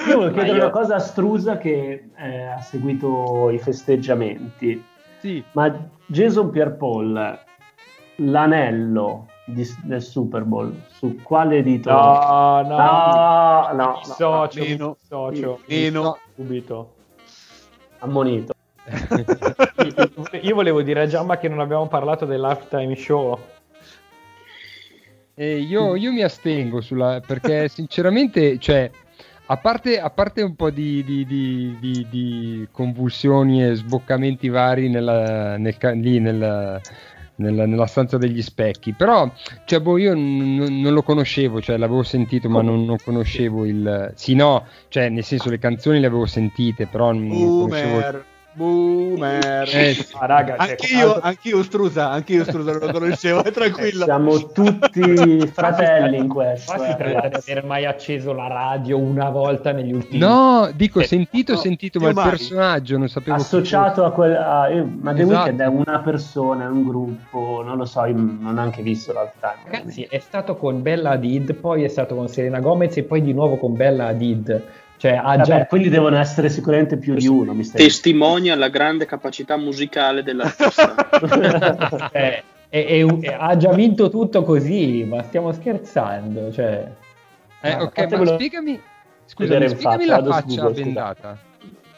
[0.07, 4.83] Io volevo chiedere io- una cosa astrusa che eh, ha seguito i festeggiamenti.
[5.19, 5.43] sì.
[5.53, 5.73] Ma
[6.07, 7.39] Jason Pierre-Paul,
[8.17, 11.91] l'anello di- del Super Bowl, su quale dito?
[11.91, 16.17] No, no, no, no, mi dissocio, mi meno, dissocio, meno.
[16.35, 16.93] subito.
[17.99, 18.53] ammonito.
[20.41, 23.39] Io volevo dire a Giamma che non abbiamo parlato dell'halftime show.
[25.37, 28.89] Eh, io, io mi astengo sulla, perché sinceramente, cioè,
[29.47, 34.87] a parte, a parte un po' di, di- di- di- di convulsioni e sboccamenti vari
[34.87, 36.79] nella, nel lì nella,
[37.37, 39.31] nella- nella stanza degli specchi, però
[39.65, 44.11] cioè, boh, io n- non lo conoscevo, cioè, l'avevo sentito, ma non, non conoscevo il...
[44.15, 47.27] Sì, no, cioè, nel senso le canzoni le avevo sentite, però non
[47.57, 47.99] conoscevo...
[48.55, 49.69] Boomer.
[49.71, 49.95] Eh.
[50.19, 54.03] Ah, raga, cioè, Anch'io, altro- anch'io Strusa, anch'io Strusa non lo conoscevo, è tranquillo.
[54.05, 56.73] Siamo tutti fratelli in questo.
[56.73, 60.69] Qua si eh, tratta di aver mai acceso la radio una volta negli ultimi No,
[60.73, 62.29] dico Eh, sentito, no, sentito, ma il mai.
[62.29, 65.39] personaggio non sapevo associato a quel a- eh, ma The Esatto.
[65.49, 69.11] Weeknd è una persona, è un gruppo, non lo so, io non ho anche visto
[69.13, 69.33] l'altime.
[69.65, 73.33] Ragazzi, è stato con Bella Hadid, poi è stato con Serena Gomez e poi di
[73.33, 74.63] nuovo con Bella Hadid.
[75.05, 79.55] Cioè, ha Vabbè, già quindi devono essere sicuramente più di uno, Testimonia la grande capacità
[79.55, 80.95] musicale dell'artista.
[82.11, 86.51] eh, e- e- e ha già vinto tutto così, ma stiamo scherzando.
[86.51, 86.91] Cioè,
[87.61, 88.81] Eh, Ah, ok, ma spiegami,
[89.27, 90.83] scusami, spiegami faccia, la faccia Google, scusa.
[90.83, 91.37] bendata.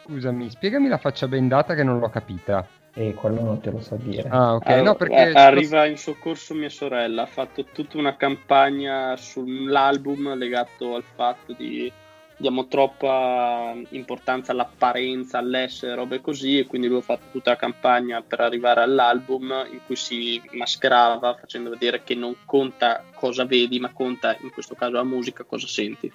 [0.04, 2.66] Scusami, spiegami la faccia bendata che non l'ho capita.
[2.92, 4.28] E quello non te lo so dire.
[4.28, 4.66] Ah, ok.
[4.66, 10.94] Allora, no, perché arriva in soccorso mia sorella, ha fatto tutta una campagna sull'album legato
[10.94, 11.90] al fatto di
[12.38, 18.22] diamo troppa importanza all'apparenza, all'essere, robe così, e quindi lui ha fatto tutta la campagna
[18.22, 23.90] per arrivare all'album in cui si mascherava facendo vedere che non conta cosa vedi, ma
[23.92, 26.10] conta in questo caso la musica, cosa senti.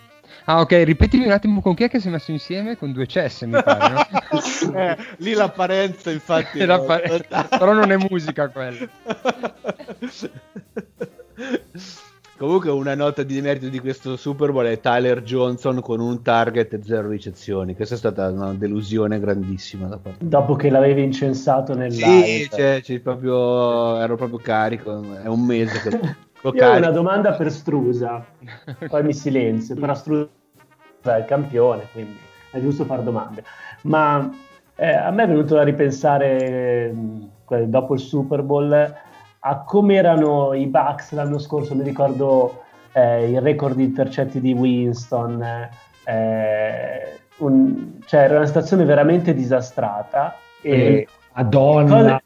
[0.45, 2.78] Ah, ok, ripetimi un attimo con chi è che si è messo insieme?
[2.78, 4.07] Con due cess, mi pare, no?
[4.80, 6.59] eh, lì l'apparenza, infatti.
[6.65, 8.88] L'apparenza, però non è musica quella.
[12.36, 16.73] Comunque una nota di merito di questo Super Bowl è Tyler Johnson con un target
[16.73, 17.75] e zero ricezioni.
[17.75, 20.25] Questa è stata una delusione grandissima da parte.
[20.25, 22.47] Dopo che l'avevi incensato nel sì, live.
[22.49, 25.99] Cioè, cioè, proprio, ero proprio carico, è un mese che
[26.51, 28.25] Io ho una domanda per Strusa,
[28.89, 30.27] poi mi silenzio, però Strusa
[31.03, 32.17] è il campione, quindi
[32.51, 33.45] è giusto fare domande.
[33.84, 34.29] Ma
[34.75, 36.93] eh, a me è venuto da ripensare
[37.49, 38.93] eh, dopo il Super Bowl
[39.45, 42.63] a come erano i Bucks l'anno scorso, mi ricordo
[42.93, 45.41] eh, il record di intercetti di Winston,
[46.05, 50.35] eh, un, cioè era una situazione veramente disastrata.
[50.61, 52.22] E Madonna!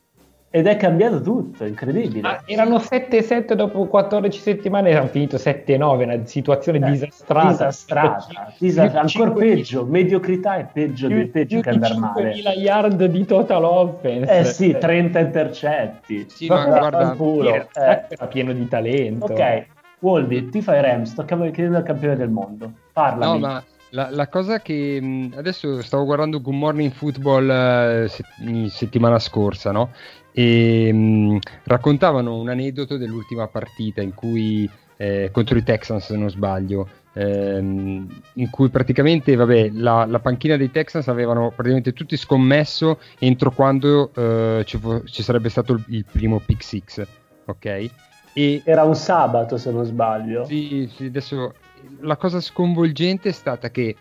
[0.57, 2.27] Ed è cambiato tutto, incredibile.
[2.27, 7.49] Ah, erano 7-7 dopo 14 settimane, hanno finito 7-9, una situazione eh, disastrata.
[7.49, 9.01] Disastrata, disastrata.
[9.01, 12.33] ancora peggio, mediocrità è peggio, più, peggio che andare male.
[12.33, 14.35] 5.000 yard di total offense.
[14.35, 16.25] Eh sì, 30 intercetti.
[16.27, 17.53] Sì, ma guarda, culo.
[17.53, 17.67] Eh.
[17.73, 19.25] era pieno di talento.
[19.25, 19.65] Ok,
[19.99, 22.71] Wolby, ti fai Rams, sto chiedendo al campione del mondo.
[22.93, 23.39] Parlami.
[23.39, 28.09] No, ma la, la, cosa che adesso stavo guardando Good Morning Football eh,
[28.69, 29.91] settimana scorsa, no?
[30.39, 36.29] E mh, raccontavano un aneddoto dell'ultima partita in cui eh, contro i Texans se non
[36.29, 42.99] sbaglio ehm, in cui praticamente vabbè, la, la, panchina dei Texans avevano praticamente tutti scommesso
[43.17, 47.03] entro quando eh, ci, ci, sarebbe stato il, il, primo pick six
[47.45, 47.89] ok?
[48.33, 50.45] E, era un sabato se non sbaglio.
[50.45, 51.55] Sì, sì adesso
[52.01, 53.95] la cosa sconvolgente è stata che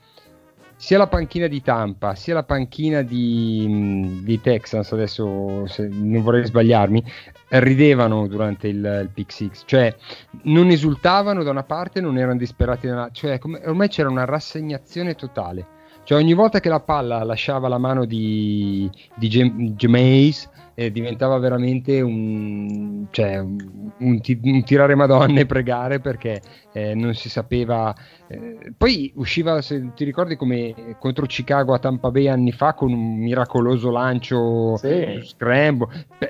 [0.76, 7.02] sia la panchina di Tampa sia la panchina di, di Texans, adesso non vorrei sbagliarmi,
[7.48, 9.94] ridevano durante il, il pick six, cioè
[10.42, 14.24] non esultavano da una parte, non erano disperati da una cioè come, ormai c'era una
[14.24, 15.74] rassegnazione totale.
[16.04, 19.28] Cioè ogni volta che la palla lasciava la mano di, di
[19.74, 20.48] Jameis
[20.78, 23.56] eh, diventava veramente un, cioè, un,
[23.98, 27.94] un, un, tirare madonne e pregare perché eh, non si sapeva.
[28.28, 32.92] Eh, poi usciva, se ti ricordi, come contro Chicago a Tampa Bay anni fa con
[32.92, 35.20] un miracoloso lancio sì.
[35.22, 35.86] scramble,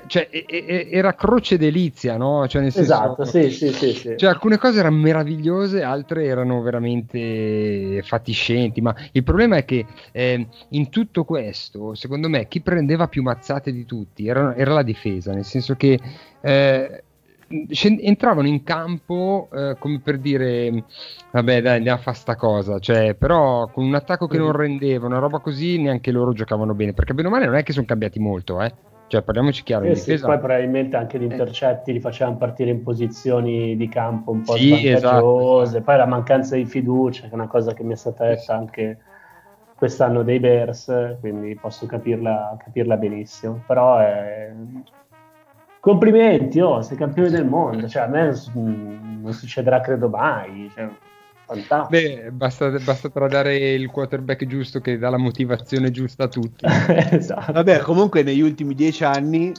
[0.07, 2.47] cioè, e, e, era croce delizia, no?
[2.47, 4.13] Cioè, senso, esatto, sì, sì, sì, sì.
[4.15, 8.79] Cioè, alcune cose erano meravigliose, altre erano veramente fatiscenti.
[8.79, 13.73] Ma il problema è che eh, in tutto questo, secondo me, chi prendeva più mazzate
[13.73, 15.99] di tutti era era, era la difesa, nel senso che
[16.41, 17.03] eh,
[18.01, 20.83] entravano in campo eh, come per dire
[21.31, 25.05] vabbè dai andiamo a fare sta cosa cioè però con un attacco che non rendeva
[25.05, 27.85] una roba così neanche loro giocavano bene perché bene o male non è che sono
[27.85, 28.73] cambiati molto eh
[29.07, 32.71] cioè parliamoci chiaro eh in difesa sì, poi probabilmente anche gli intercetti li facevano partire
[32.71, 35.81] in posizioni di campo un po' sì, esatto.
[35.85, 38.97] poi la mancanza di fiducia che è una cosa che mi è stata detta anche
[39.77, 43.63] quest'anno dei Bears, quindi posso capirla, capirla benissimo.
[43.65, 44.51] Però è...
[45.79, 50.69] complimenti, oh, sei campione del mondo, cioè, a me non succederà credo mai.
[50.73, 50.89] Cioè,
[51.87, 56.65] Beh, basta, basta, tradare il quarterback giusto che dà la motivazione giusta a tutti.
[57.11, 57.53] esatto.
[57.53, 59.53] Vabbè, comunque negli ultimi dieci anni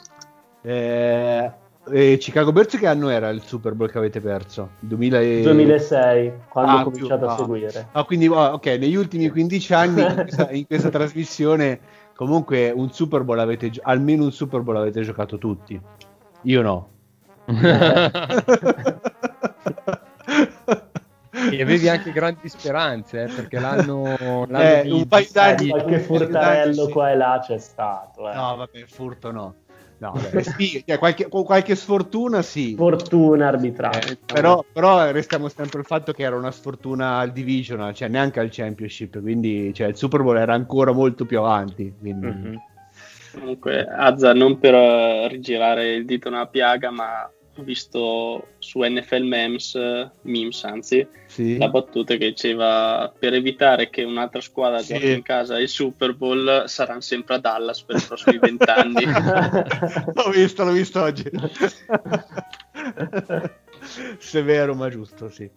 [0.62, 1.50] eh,
[1.90, 4.70] e Chicago Bears che anno era il Super Bowl che avete perso?
[4.80, 5.40] 2000 e...
[5.42, 7.88] 2006, quando ah, ho cominciato più, a seguire.
[7.92, 11.80] Ah, quindi oh, ok, negli ultimi 15 anni in questa, in questa trasmissione
[12.14, 15.80] comunque un Super Bowl avete almeno un Super Bowl avete giocato tutti.
[16.42, 16.88] Io no.
[21.50, 24.16] e avevi anche grandi speranze eh, perché l'anno,
[24.48, 28.34] l'anno eh, di, un paio d'anni qualche furtarello qua e là c'è stato eh.
[28.34, 29.54] no vabbè furto no
[29.98, 32.74] No, beh, sì, cioè, qualche, qualche, sfortuna sì.
[32.76, 34.12] Fortuna arbitrale.
[34.12, 38.38] Eh, però, però, restiamo sempre il fatto che era una sfortuna al divisional, cioè neanche
[38.38, 41.92] al championship, quindi cioè, il Super Bowl era ancora molto più avanti.
[41.98, 42.26] Quindi...
[42.26, 42.54] Mm-hmm.
[43.32, 49.22] Comunque, Azza, non per uh, rigirare il dito nella piaga, ma ho visto su NFL
[49.22, 49.76] Memes,
[50.22, 51.58] memes anzi, sì.
[51.58, 54.94] la battuta che diceva per evitare che un'altra squadra sì.
[54.94, 59.04] giochi in casa il Super Bowl saranno sempre a Dallas per i prossimi vent'anni.
[60.14, 61.28] l'ho visto, l'ho visto oggi.
[64.18, 65.50] Severo ma giusto, sì.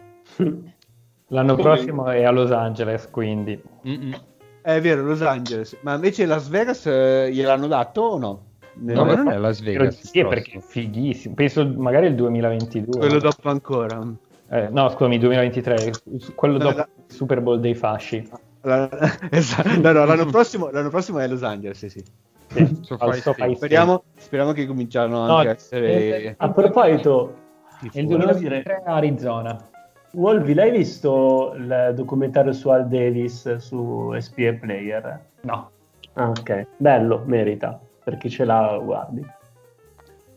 [1.28, 1.64] L'anno Come...
[1.64, 3.62] prossimo è a Los Angeles, quindi.
[3.88, 4.20] Mm-mm.
[4.62, 5.78] È vero, Los Angeles.
[5.82, 8.51] Ma invece Las Vegas eh, gliel'hanno dato o no?
[8.74, 10.00] No, ma non è Las Vegas.
[10.02, 10.72] Sì, il perché è prossimo.
[10.86, 11.34] fighissimo.
[11.36, 12.98] Penso magari il 2022.
[12.98, 14.02] Quello dopo ancora.
[14.50, 16.02] Eh, no, scusami, 2023.
[16.36, 18.28] Quello No, dopo la- il Super Bowl dei fasci.
[18.62, 18.90] La-
[19.30, 19.80] esatto.
[19.82, 22.04] No, no, l'anno prossimo, l'anno prossimo è Los Angeles, sì, sì.
[22.48, 23.14] Sì, State.
[23.22, 23.56] State.
[23.56, 26.22] Speriamo, speriamo che cominciano No, anche a essere...
[26.24, 27.34] eh, A proposito,
[27.82, 28.06] Il tifosi.
[28.06, 29.70] volevo 2023 a Arizona.
[30.14, 35.26] Wolvi, l'hai visto il documentario su Al Davis su SPA Player?
[35.42, 35.70] No.
[36.14, 36.68] Ah, ok.
[36.76, 37.80] Bello, merita.
[38.12, 39.26] Per chi ce l'ha, guardi.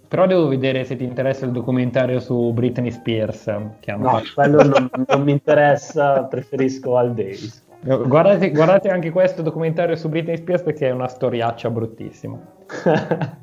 [0.07, 3.49] Però devo vedere se ti interessa il documentario su Britney Spears.
[3.49, 7.67] No, quello non, non mi interessa, preferisco Al Davis.
[7.81, 12.39] Guardate, guardate anche questo documentario su Britney Spears perché è una storiaccia bruttissima.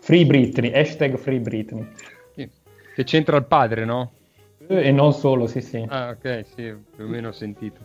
[0.00, 1.86] Free Britney, hashtag Free Britney.
[2.34, 4.10] Che c'entra il padre, no?
[4.66, 5.86] E non solo, sì sì.
[5.88, 7.82] Ah, ok, sì, più o meno ho sentito.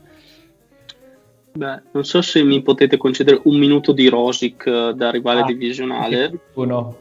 [1.56, 5.46] Beh, non so se mi potete concedere un minuto di Rosic eh, da rivale Ah,
[5.46, 6.40] divisionale.
[6.56, 6.98] Uno.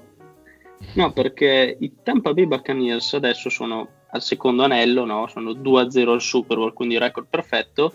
[0.95, 5.27] No, perché i Tampa Bay Buccaneers adesso sono al secondo anello, no?
[5.27, 7.93] sono 2-0 al Super Bowl, quindi record perfetto.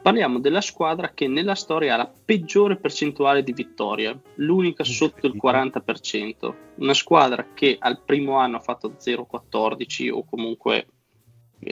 [0.00, 5.34] Parliamo della squadra che nella storia ha la peggiore percentuale di vittorie, l'unica sotto il
[5.36, 6.54] 40%.
[6.76, 10.86] Una squadra che al primo anno ha fatto 0-14 o comunque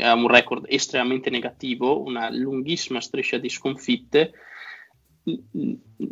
[0.00, 4.32] ha un record estremamente negativo, una lunghissima striscia di sconfitte.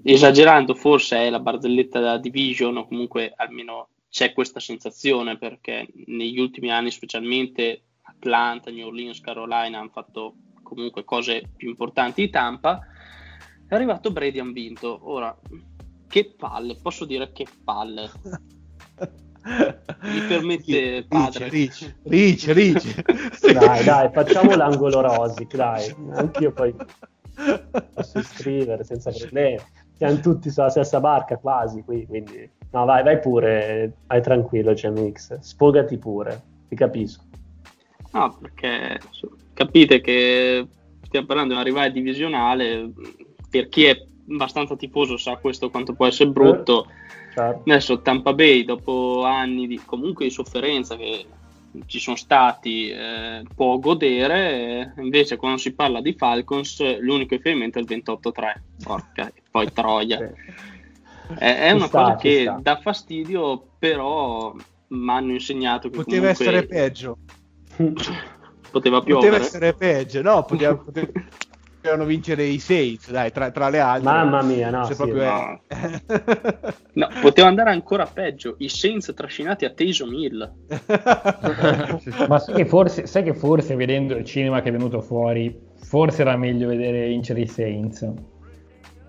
[0.03, 6.39] Esagerando, forse è la barzelletta da division, o comunque almeno c'è questa sensazione perché negli
[6.39, 12.81] ultimi anni, specialmente Atlanta, New Orleans, Carolina hanno fatto comunque cose più importanti di Tampa.
[13.67, 15.01] È arrivato Brady, hanno vinto.
[15.03, 15.37] Ora,
[16.09, 18.11] che palle, posso dire che palle.
[19.45, 21.49] Mi permette, padre.
[21.49, 23.53] Rich, Rich, Rich.
[23.53, 25.95] Dai, dai, facciamo l'angolo Rosic, dai.
[26.13, 26.75] Anch'io poi
[27.95, 29.59] posso iscrivere senza problemi.
[29.97, 32.51] Siamo tutti sulla stessa barca quasi, qui, quindi...
[32.71, 35.39] No, vai, vai pure, vai tranquillo, GMX.
[35.39, 37.23] Sfogati pure, ti capisco.
[38.13, 38.99] No, perché
[39.53, 40.67] capite che
[41.03, 42.93] stiamo parlando di una rivale divisionale.
[43.49, 43.97] Per chi è
[44.29, 46.87] abbastanza tifoso sa questo quanto può essere brutto.
[47.35, 47.63] Certo.
[47.71, 51.27] Adesso Tampa Bay, dopo anni di, comunque di sofferenza che
[51.87, 54.93] ci sono stati, eh, può godere.
[54.97, 58.55] eh, invece, quando si parla di Falcons, l'unico riferimento è il 28-3.
[58.83, 60.19] Porca, e poi Troia.
[60.19, 62.59] È, è Ci una sta, cosa che sta.
[62.63, 64.55] dà fastidio, però
[64.89, 67.19] mi hanno insegnato che Poteva comunque essere peggio.
[67.77, 69.37] poteva Poteva piovere.
[69.39, 70.45] essere peggio, no?
[70.45, 71.13] Poteva, pote-
[71.85, 74.11] potevano vincere i Saints, dai, tra, tra le altre.
[74.11, 75.61] Mamma mia, no, Se sì, proprio no.
[75.67, 76.73] è...
[76.95, 78.55] No, poteva andare ancora peggio.
[78.59, 80.53] I Saints trascinati a Taysom Hill.
[82.27, 86.23] Ma sai che, forse, sai che forse vedendo il cinema che è venuto fuori, forse
[86.23, 88.11] era meglio vedere vincere i Saints.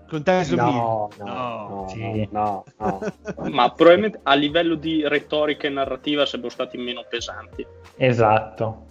[0.08, 2.28] Con Tyson no, No, no, sì.
[2.30, 3.00] no, no,
[3.38, 3.48] no.
[3.50, 7.66] Ma probabilmente a livello di retorica e narrativa sarebbero stati meno pesanti.
[7.96, 8.85] Esatto.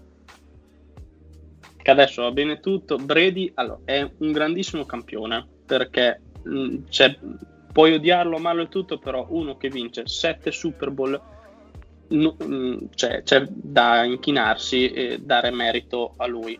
[1.86, 2.96] Che adesso va bene tutto.
[2.96, 7.16] Brady allora, è un grandissimo campione perché mh, c'è-
[7.72, 11.22] puoi odiarlo, amarlo e tutto, però uno che vince 7 Super Bowl
[12.08, 16.60] no- mh, cioè, c'è da inchinarsi e dare merito a lui.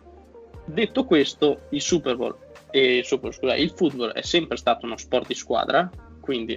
[0.64, 2.36] Detto questo, il Super Bowl
[2.70, 6.56] e scusa, il football è sempre stato uno sport di squadra, quindi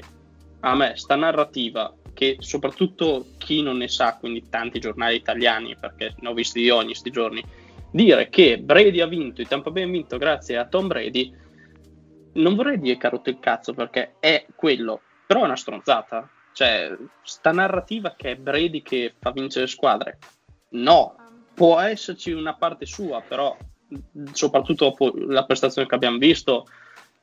[0.60, 6.14] a me sta narrativa che soprattutto chi non ne sa, quindi tanti giornali italiani, perché
[6.20, 7.44] ne ho visti di ogni sti giorni,
[7.92, 11.34] dire che Brady ha vinto, i Tampa Bay ha vinto grazie a Tom Brady,
[12.34, 16.30] non vorrei dire carote il cazzo perché è quello, però è una stronzata.
[16.52, 20.18] Cioè, sta narrativa che è Brady che fa vincere squadre,
[20.70, 21.16] no,
[21.54, 23.56] può esserci una parte sua, però
[24.34, 26.66] soprattutto dopo la prestazione che abbiamo visto,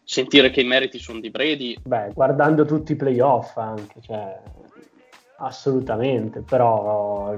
[0.02, 4.40] sentire che i meriti sono di Brady, Beh, guardando tutti i playoff anche, cioè,
[5.39, 7.34] assolutamente, però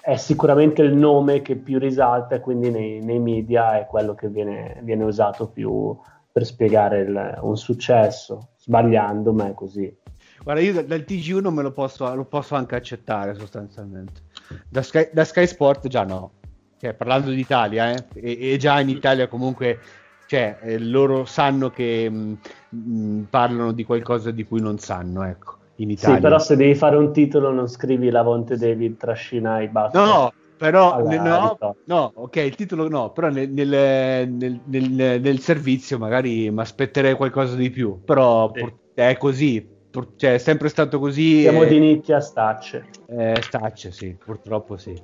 [0.00, 4.78] è sicuramente il nome che più risalta quindi nei, nei media è quello che viene,
[4.82, 5.96] viene usato più
[6.30, 9.94] per spiegare il- un successo, sbagliando, ma è così.
[10.42, 14.22] Guarda, io da- dal TG1 me lo posso, lo posso anche accettare sostanzialmente.
[14.68, 16.32] Da Sky, da Sky Sport già no.
[16.80, 19.80] Cioè, parlando d'Italia, eh, e, e già in Italia comunque
[20.26, 22.38] cioè, eh, loro sanno che mh,
[22.68, 26.16] mh, parlano di qualcosa di cui non sanno, ecco, in Italia.
[26.16, 29.96] Sì, però se devi fare un titolo non scrivi Lavonte David trascina i baffi.
[29.96, 35.98] No, però no, no, ok, il titolo no, però nel, nel- nel- nel- nel servizio
[35.98, 38.60] magari mi aspetterei qualcosa di più, però Sì.
[38.60, 41.42] pur- è così, pur- cioè, è sempre stato così.
[41.42, 42.84] Siamo e- di nicchia stacce.
[43.06, 45.00] eh, stacce, sì, purtroppo sì.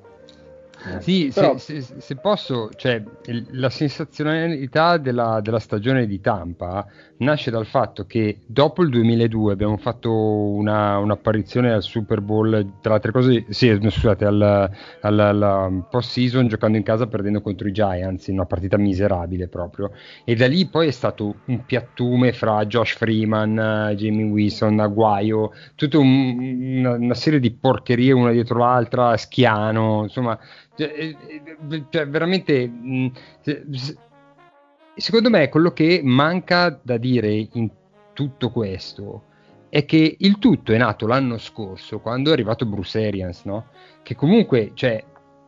[1.01, 3.03] Sì, Però- se, se- se posso, cioè,
[3.53, 9.77] la sensazionalità della, della stagione di Tampa nasce dal fatto che dopo il 2002 abbiamo
[9.77, 12.51] fatto una- un'apparizione al Super Bowl,
[12.81, 14.43] tra le altre cose, sì, scusate, al,
[15.01, 19.93] al- alla post-season giocando in casa perdendo contro i Giants in una partita miserabile proprio.
[20.25, 23.59] E da lì poi è stato un piattume fra Josh Freeman,
[23.91, 30.03] eh, Jamie Wilson, Aguayo, tutta un- una, una serie di porcherie una dietro l'altra, Schiano,
[30.03, 30.39] insomma,
[30.77, 31.17] cioè, eh,
[31.71, 32.71] eh, cioè, veramente
[33.41, 33.65] se-
[34.97, 37.71] secondo me quello che manca da dire in
[38.13, 39.25] tutto questo
[39.69, 43.67] è che il tutto è nato l'anno scorso quando è arrivato Bruce Arians, no?
[44.03, 45.03] che comunque cioè,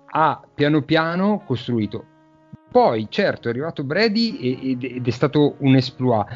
[0.05, 2.05] ha piano piano costruito.
[2.71, 6.27] Poi, certo, è arrivato Brady ed, ed è stato un exploit,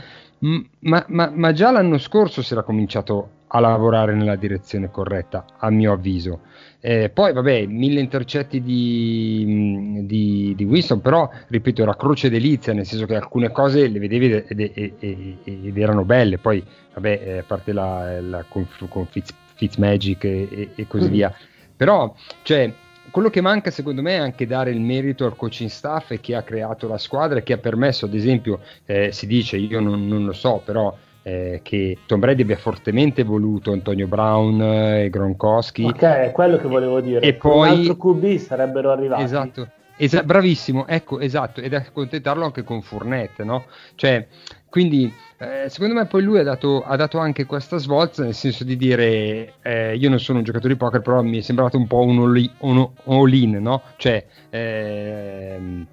[0.41, 5.44] M- ma, ma- ma già l'anno scorso si era cominciato a lavorare nella direzione corretta,
[5.59, 6.40] a mio avviso.
[6.80, 12.86] Eh, poi, vabbè, mille intercetti di, di, di Winston, però, ripeto, era croce delizia, nel
[12.86, 16.38] senso che alcune cose le vedevi ed, ed- ed- ed erano belle.
[16.38, 16.62] Poi,
[16.94, 21.12] vabbè, eh, a parte la, la con, con Fitz, Fitzmagic e, e- e così Mm.
[21.12, 21.34] via.
[21.76, 22.72] Però, cioè,
[23.11, 26.34] quello che manca secondo me è anche dare il merito al coaching staff e che
[26.36, 30.07] ha creato la squadra e che ha permesso, ad esempio, eh, si dice, io non,
[30.07, 35.11] non lo so, però eh, che Tom Brady abbia fortemente voluto Antonio Brown eh, e
[35.11, 35.85] Gronkowski.
[35.85, 37.21] Ok, è quello che volevo dire.
[37.21, 39.23] E Con poi- un altro QB sarebbero arrivati.
[39.23, 39.68] Esatto.
[39.97, 43.64] Esa- bravissimo, ecco, esatto, ed accontentarlo anche con Fournette, no?
[43.97, 44.27] Cioè,
[44.71, 48.64] quindi, eh, secondo me poi lui ha dato, ha dato anche questa svolta nel senso
[48.64, 51.87] di dire, eh, io non sono un giocatore di poker, però mi è sembrato un
[51.87, 53.83] po' un all- un all-in, no?
[53.97, 55.87] Cioè, ehm,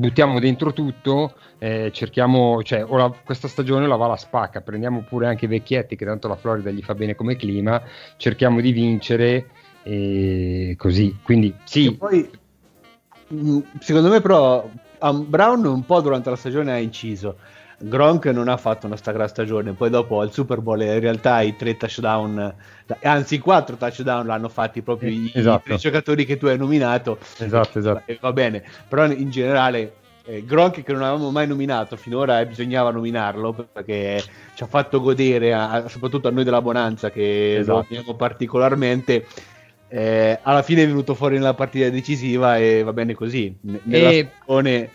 [0.00, 5.26] buttiamo dentro tutto, eh, cerchiamo, cioè, la- questa stagione la va alla spacca, prendiamo pure
[5.26, 7.80] anche i vecchietti, che tanto la Florida gli fa bene come clima,
[8.16, 9.50] cerchiamo di vincere
[9.82, 12.28] e così, quindi sì, poi,
[13.28, 14.68] mh, secondo me, però,
[15.12, 17.36] Brown un po' durante la stagione ha inciso.
[17.82, 21.40] Gronk non ha fatto una sta gran stagione, poi dopo al Super Bowl in realtà
[21.40, 22.54] i tre touchdown,
[23.02, 25.60] anzi i quattro touchdown l'hanno fatti proprio Eh, i, esatto.
[25.60, 27.18] i tre giocatori che tu hai nominato.
[27.38, 28.02] Esatto, esatto.
[28.04, 29.94] E va bene, però in generale
[30.26, 34.22] eh, Gronk che non avevamo mai nominato finora eh, bisognava nominarlo perché
[34.54, 37.78] ci ha fatto godere a- soprattutto a noi della Bonanza che Esatto.
[37.78, 39.26] lo amiamo particolarmente.
[39.92, 43.56] Eh, alla fine è venuto fuori nella partita decisiva e va bene così.
[43.62, 44.90] N- Nella E- stagione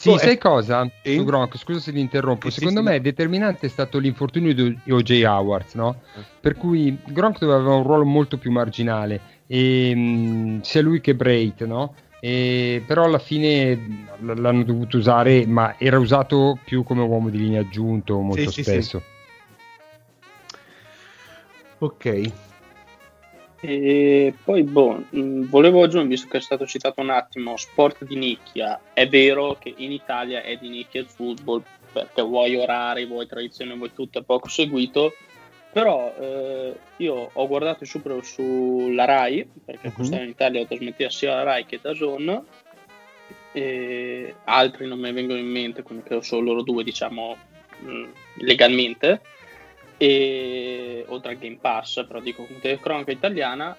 [0.00, 0.88] Sì, Oh, sai eh, cosa?
[1.02, 1.14] sì?
[1.16, 2.50] Su Gronk, scusa se ti interrompo.
[2.50, 3.02] Sì, sì, Secondo sì, me no.
[3.02, 5.24] determinante è stato l'infortunio di O.J.
[5.24, 6.02] Howard, no?
[6.14, 6.24] Eh.
[6.38, 11.16] Per cui Gronk doveva avere un ruolo molto più marginale, e, mh, sia lui che
[11.16, 11.96] Brait, no?
[12.20, 17.60] E, però alla fine l'hanno dovuto usare, ma era usato più come uomo di linea
[17.62, 19.02] aggiunto molto Sì, sì, spesso.
[21.80, 22.06] ok.
[23.60, 28.16] E poi, boh, mh, volevo aggiungere, visto che è stato citato un attimo, sport di
[28.16, 28.80] nicchia.
[28.92, 33.74] È vero che in Italia è di nicchia il football, perché vuoi orari, vuoi tradizione,
[33.74, 35.14] vuoi tutto, è poco seguito.
[35.72, 39.94] Però eh, io ho guardato il Super sulla Rai, perché Mhm.
[39.94, 42.42] quest'anno in Italia ho trasmetteva sia la Rai che DAZN,
[43.52, 47.36] e altri non mi vengono in mente, quindi credo solo loro due, diciamo,
[47.80, 48.04] mh,
[48.36, 49.20] legalmente
[49.98, 53.76] e oltre al Game Pass, però dico con telecronaca italiana,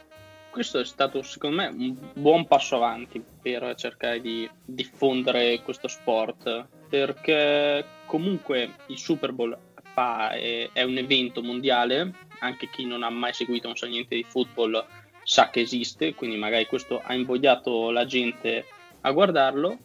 [0.52, 6.68] questo è stato secondo me un buon passo avanti per cercare di diffondere questo sport,
[6.90, 9.58] perché comunque il Super Bowl
[9.94, 14.16] fa, è, è un evento mondiale, anche chi non ha mai seguito, non sa niente
[14.16, 14.86] di football,
[15.24, 18.66] sa che esiste, quindi magari questo ha invogliato la gente
[19.02, 19.78] a guardarlo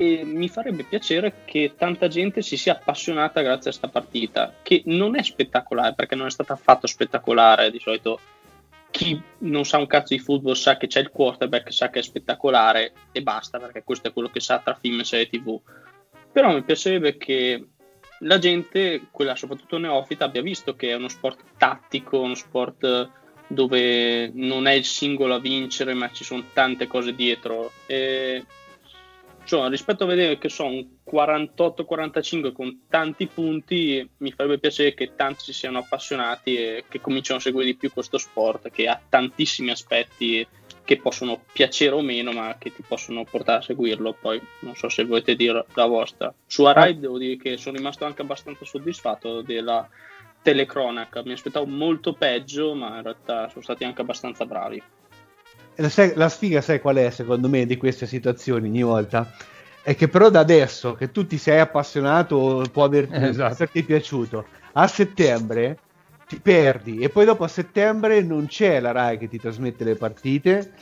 [0.00, 4.80] e mi farebbe piacere che tanta gente si sia appassionata grazie a questa partita, che
[4.86, 7.70] non è spettacolare perché non è stata affatto spettacolare.
[7.70, 8.18] Di solito
[8.90, 12.02] chi non sa un cazzo di football sa che c'è il quarterback, sa che è
[12.02, 15.60] spettacolare e basta perché questo è quello che sa tra film e serie tv.
[16.32, 17.62] Però mi piacerebbe che
[18.20, 23.10] la gente, quella soprattutto neofita, abbia visto che è uno sport tattico, uno sport
[23.48, 27.70] dove non è il singolo a vincere, ma ci sono tante cose dietro.
[27.84, 28.46] E
[29.44, 35.14] cioè, rispetto a vedere che sono un 48-45 con tanti punti, mi farebbe piacere che
[35.16, 39.00] tanti si siano appassionati e che cominciano a seguire di più questo sport che ha
[39.08, 40.46] tantissimi aspetti
[40.84, 44.16] che possono piacere o meno, ma che ti possono portare a seguirlo.
[44.20, 46.32] Poi non so se volete dire la vostra.
[46.46, 49.88] Su Arai devo dire che sono rimasto anche abbastanza soddisfatto della
[50.42, 51.22] telecronaca.
[51.24, 54.82] Mi aspettavo molto peggio, ma in realtà sono stati anche abbastanza bravi.
[55.76, 59.30] La, la sfiga, sai qual è secondo me di queste situazioni ogni volta?
[59.82, 63.66] È che però da adesso che tu ti sei appassionato può aver- Esatto.
[63.84, 65.78] piaciuto, a settembre
[66.26, 69.96] ti perdi e poi dopo a settembre non c'è la Rai che ti trasmette le
[69.96, 70.72] partite,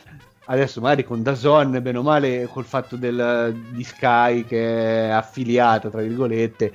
[0.46, 5.88] adesso magari con Dazon, bene o male, col fatto del, di Sky che è affiliata,
[5.90, 6.72] tra virgolette,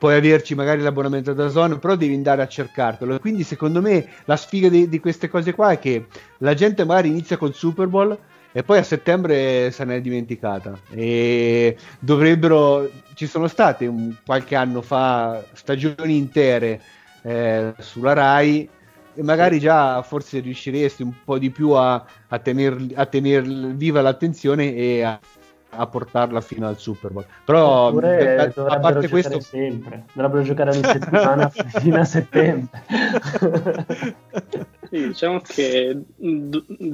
[0.00, 3.18] puoi averci magari l'abbonamento da Zone, però devi andare a cercartelo.
[3.18, 6.06] Quindi, secondo me, la sfiga di, di, queste cose qua è che
[6.38, 8.18] la gente magari inizia col Super Bowl
[8.50, 10.74] e poi a settembre se ne è dimenticata.
[10.88, 12.90] E dovrebbero.
[13.12, 16.80] Ci sono state un, qualche anno fa stagioni intere
[17.20, 18.66] eh, sulla Rai
[19.14, 23.42] e magari già forse riusciresti un po' di più a, a tenere a tener
[23.74, 25.20] viva l'attenzione e a,
[25.70, 27.26] a, portarla fino al Super Bowl.
[27.44, 31.48] Però Oppure a, a parte questo sempre, dovrebbero giocare ogni settimana
[31.80, 32.84] fino a settembre.
[34.90, 36.00] sì, diciamo che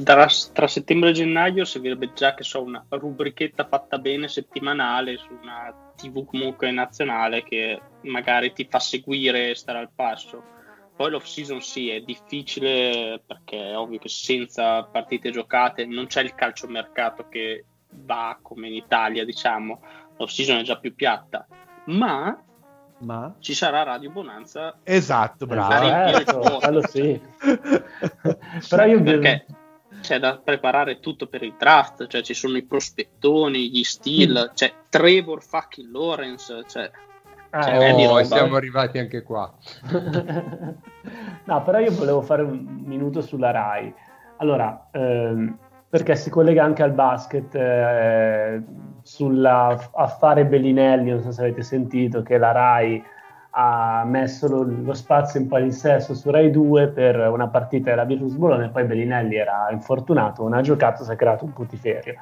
[0.02, 5.36] tra, tra, settembre e gennaio servirebbe già che so una rubrichetta fatta bene settimanale su
[5.40, 10.54] una TV comunque nazionale che magari ti fa seguire e stare al passo
[10.96, 16.22] poi l'off season sì, è difficile perché è ovvio che senza partite giocate non c'è
[16.22, 17.64] il calciomercato che
[18.04, 19.80] va come in Italia, diciamo.
[20.16, 21.46] L'off season è già più piatta,
[21.86, 22.38] ma,
[22.98, 23.34] ma?
[23.38, 24.78] ci sarà Radio Bonanza.
[24.82, 25.86] Esatto, bravo.
[25.86, 27.20] Certo, quello sì.
[28.68, 29.46] Però io perché
[30.00, 34.72] c'è da preparare tutto per il draft, cioè ci sono i prospettoni, gli steal, c'è
[34.88, 36.90] Trevor fucking Lawrence, cioè
[37.50, 39.50] Ah, cioè, oh, siamo arrivati anche qua.
[41.44, 43.94] no, però io volevo fare un minuto sulla RAI.
[44.38, 45.58] Allora, ehm,
[45.96, 48.62] perché si collega anche al basket, eh,
[49.00, 53.02] sull'affare Bellinelli, non so se avete sentito, che la RAI
[53.52, 58.34] ha messo lo, lo spazio in palinsesto su Rai 2 per una partita della Virtus
[58.34, 62.14] Bologna e poi Bellinelli era infortunato, non ha giocato, si è creato un putiferio.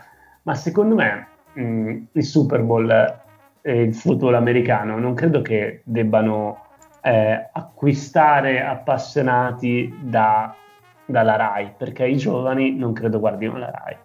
[0.42, 2.88] Ma secondo me mh, il Super Bowl
[3.62, 6.66] eh, il football americano, non credo che debbano
[7.02, 10.54] eh, acquistare appassionati da,
[11.06, 13.96] dalla RAI, perché i giovani non credo guardino la RAI.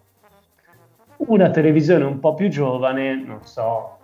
[1.18, 3.98] Una televisione un po' più giovane, non so,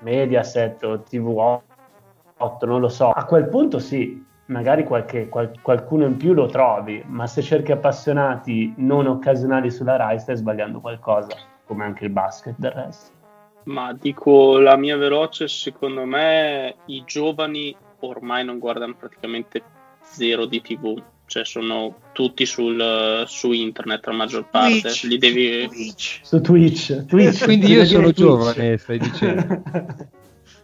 [0.00, 6.16] Mediaset o TV8, non lo so, a quel punto sì, magari qualche, qual, qualcuno in
[6.16, 11.36] più lo trovi, ma se cerchi appassionati non occasionali sulla RAI stai sbagliando qualcosa,
[11.66, 13.20] come anche il basket del resto.
[13.64, 19.62] Ma dico la mia veloce, secondo me i giovani ormai non guardano praticamente
[20.00, 21.00] zero di TV,
[21.32, 24.80] cioè sono tutti sul, su internet la maggior parte.
[24.82, 25.66] Twitch, Li devi...
[25.66, 26.20] Twitch.
[26.22, 27.06] Su Twitch.
[27.06, 27.44] Twitch.
[27.44, 29.62] Quindi io sono giovane, stai dicendo.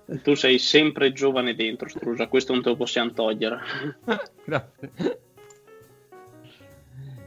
[0.22, 3.60] tu sei sempre giovane dentro, Strusa, questo non te lo possiamo togliere.
[4.44, 4.90] Grazie.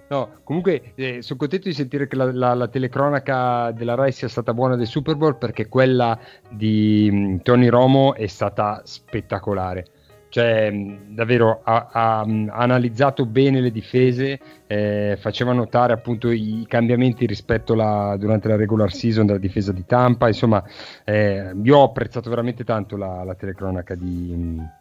[0.09, 4.27] No, comunque eh, sono contento di sentire che la, la, la, telecronaca della Rai sia
[4.27, 9.87] stata buona del Super Bowl perché quella di mh, mm, Tony Romo è stata spettacolare.
[10.31, 16.65] Cioè, mm, davvero ha, mm, ha, analizzato bene le difese, eh, faceva notare appunto i
[16.69, 20.27] cambiamenti rispetto alla, durante la regular season della difesa di Tampa.
[20.27, 20.63] Insomma,
[21.03, 24.79] eh, io ho apprezzato veramente tanto la, la telecronaca di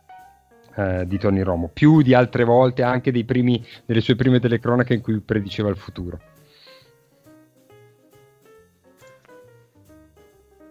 [0.76, 5.00] eh, di Tony Romo, più di altre volte anche primi, delle sue prime telecronache in
[5.00, 6.20] cui prediceva il futuro.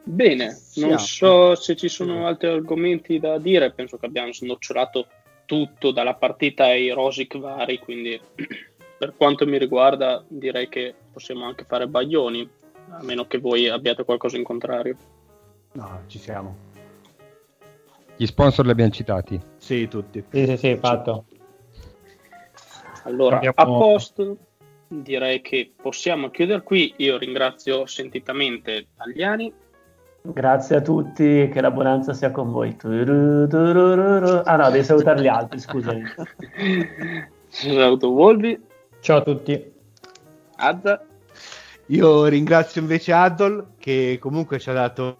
[0.09, 5.05] Bene, non so se ci sono altri argomenti da dire, penso che abbiamo snocciolato
[5.45, 8.19] tutto dalla partita ai Rosic vari, quindi
[8.97, 12.49] per quanto mi riguarda direi che possiamo anche fare baglioni,
[12.89, 14.97] a meno che voi abbiate qualcosa in contrario.
[15.73, 16.57] No, ci siamo.
[18.17, 19.39] Gli sponsor li abbiamo citati?
[19.57, 20.25] Sì, tutti.
[20.31, 21.25] Sì, sì, sì, fatto.
[23.03, 23.53] Allora, abbiamo...
[23.55, 24.37] a posto,
[24.87, 26.95] direi che possiamo chiudere qui.
[26.97, 29.67] Io ringrazio sentitamente Tagliani.
[30.33, 32.75] Grazie a tutti, che la buonanza sia con voi.
[32.83, 36.03] Ah no, devi salutare gli altri, scusami.
[37.47, 38.59] Saluto Volvi.
[38.99, 39.71] Ciao a tutti.
[40.57, 41.03] Azza.
[41.87, 45.17] Io ringrazio invece Adol che comunque ci ha dato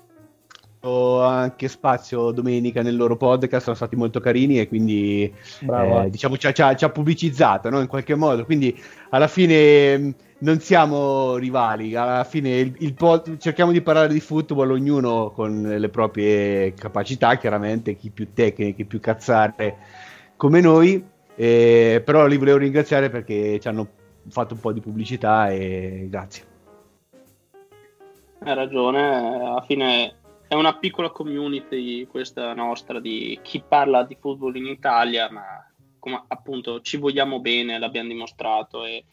[0.82, 6.48] anche spazio domenica nel loro podcast, sono stati molto carini e quindi eh, diciamo ci
[6.48, 7.80] ha, ci, ha, ci ha pubblicizzato no?
[7.80, 8.46] in qualche modo.
[8.46, 8.80] Quindi
[9.10, 14.72] alla fine non siamo rivali, alla fine il, il pod, cerchiamo di parlare di football
[14.72, 19.78] ognuno con le proprie capacità, chiaramente chi più tecniche, chi più cazzare
[20.36, 21.04] come noi.
[21.36, 23.88] Eh, però li volevo ringraziare perché ci hanno
[24.28, 26.44] fatto un po' di pubblicità e grazie.
[28.40, 30.16] Hai ragione, alla fine
[30.48, 35.66] è una piccola community questa nostra di chi parla di football in Italia, ma
[36.00, 39.04] come appunto ci vogliamo bene, l'abbiamo dimostrato e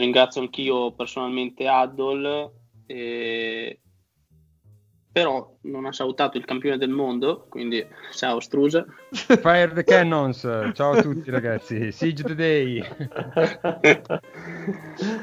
[0.00, 2.50] ringrazio anch'io personalmente Adol
[2.86, 3.80] e,
[5.14, 8.84] però non ha salutato il campione del mondo, quindi ciao Strusa.
[9.12, 10.40] Fire the Cannons,
[10.74, 12.82] ciao a tutti ragazzi, Siege the Day.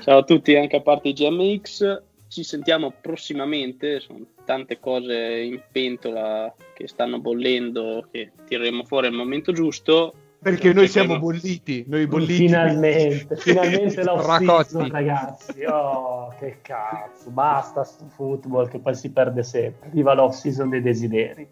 [0.01, 6.55] ciao a tutti anche a parte GMX, ci sentiamo prossimamente, sono tante cose in pentola
[6.73, 10.13] che stanno bollendo, che tireremo fuori al momento giusto.
[10.41, 12.33] Perché noi siamo bolliti, noi bolliti.
[12.33, 15.63] Finalmente, finalmente l'off-season, ragazzi.
[15.65, 19.89] Oh, che cazzo, basta sto football che poi si perde sempre.
[19.91, 21.47] Viva l'off-season dei desideri.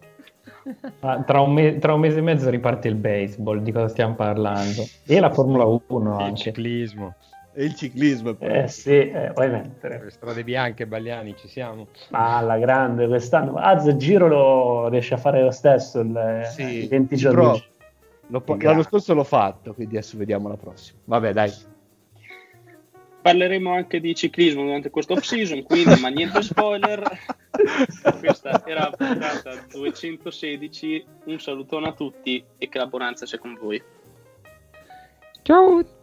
[1.02, 4.16] Ah, tra, un me- tra, un mese e mezzo riparte il baseball, di cosa stiamo
[4.16, 4.84] parlando?
[5.06, 6.32] E la Formula 1 anche.
[6.32, 7.14] Il ciclismo.
[7.54, 8.36] E il ciclismo.
[8.40, 10.02] Eh sì, eh, mettere.
[10.04, 11.88] Le strade bianche, Bagliani, ci siamo.
[12.10, 13.54] Ah, la grande quest'anno.
[13.56, 17.78] Az, giro lo riesce a fare lo stesso il, sì, i 20 giorni.
[18.30, 21.00] Lo, l'anno scorso l'ho fatto, quindi adesso vediamo la prossima.
[21.06, 21.52] Vabbè, dai.
[23.22, 27.02] Parleremo anche di ciclismo durante questo off season, quindi ma niente spoiler.
[28.20, 31.06] Questa era la puntata 216.
[31.26, 33.82] Un salutone a tutti e che la bonanza sia con voi.
[35.42, 35.98] Ciao.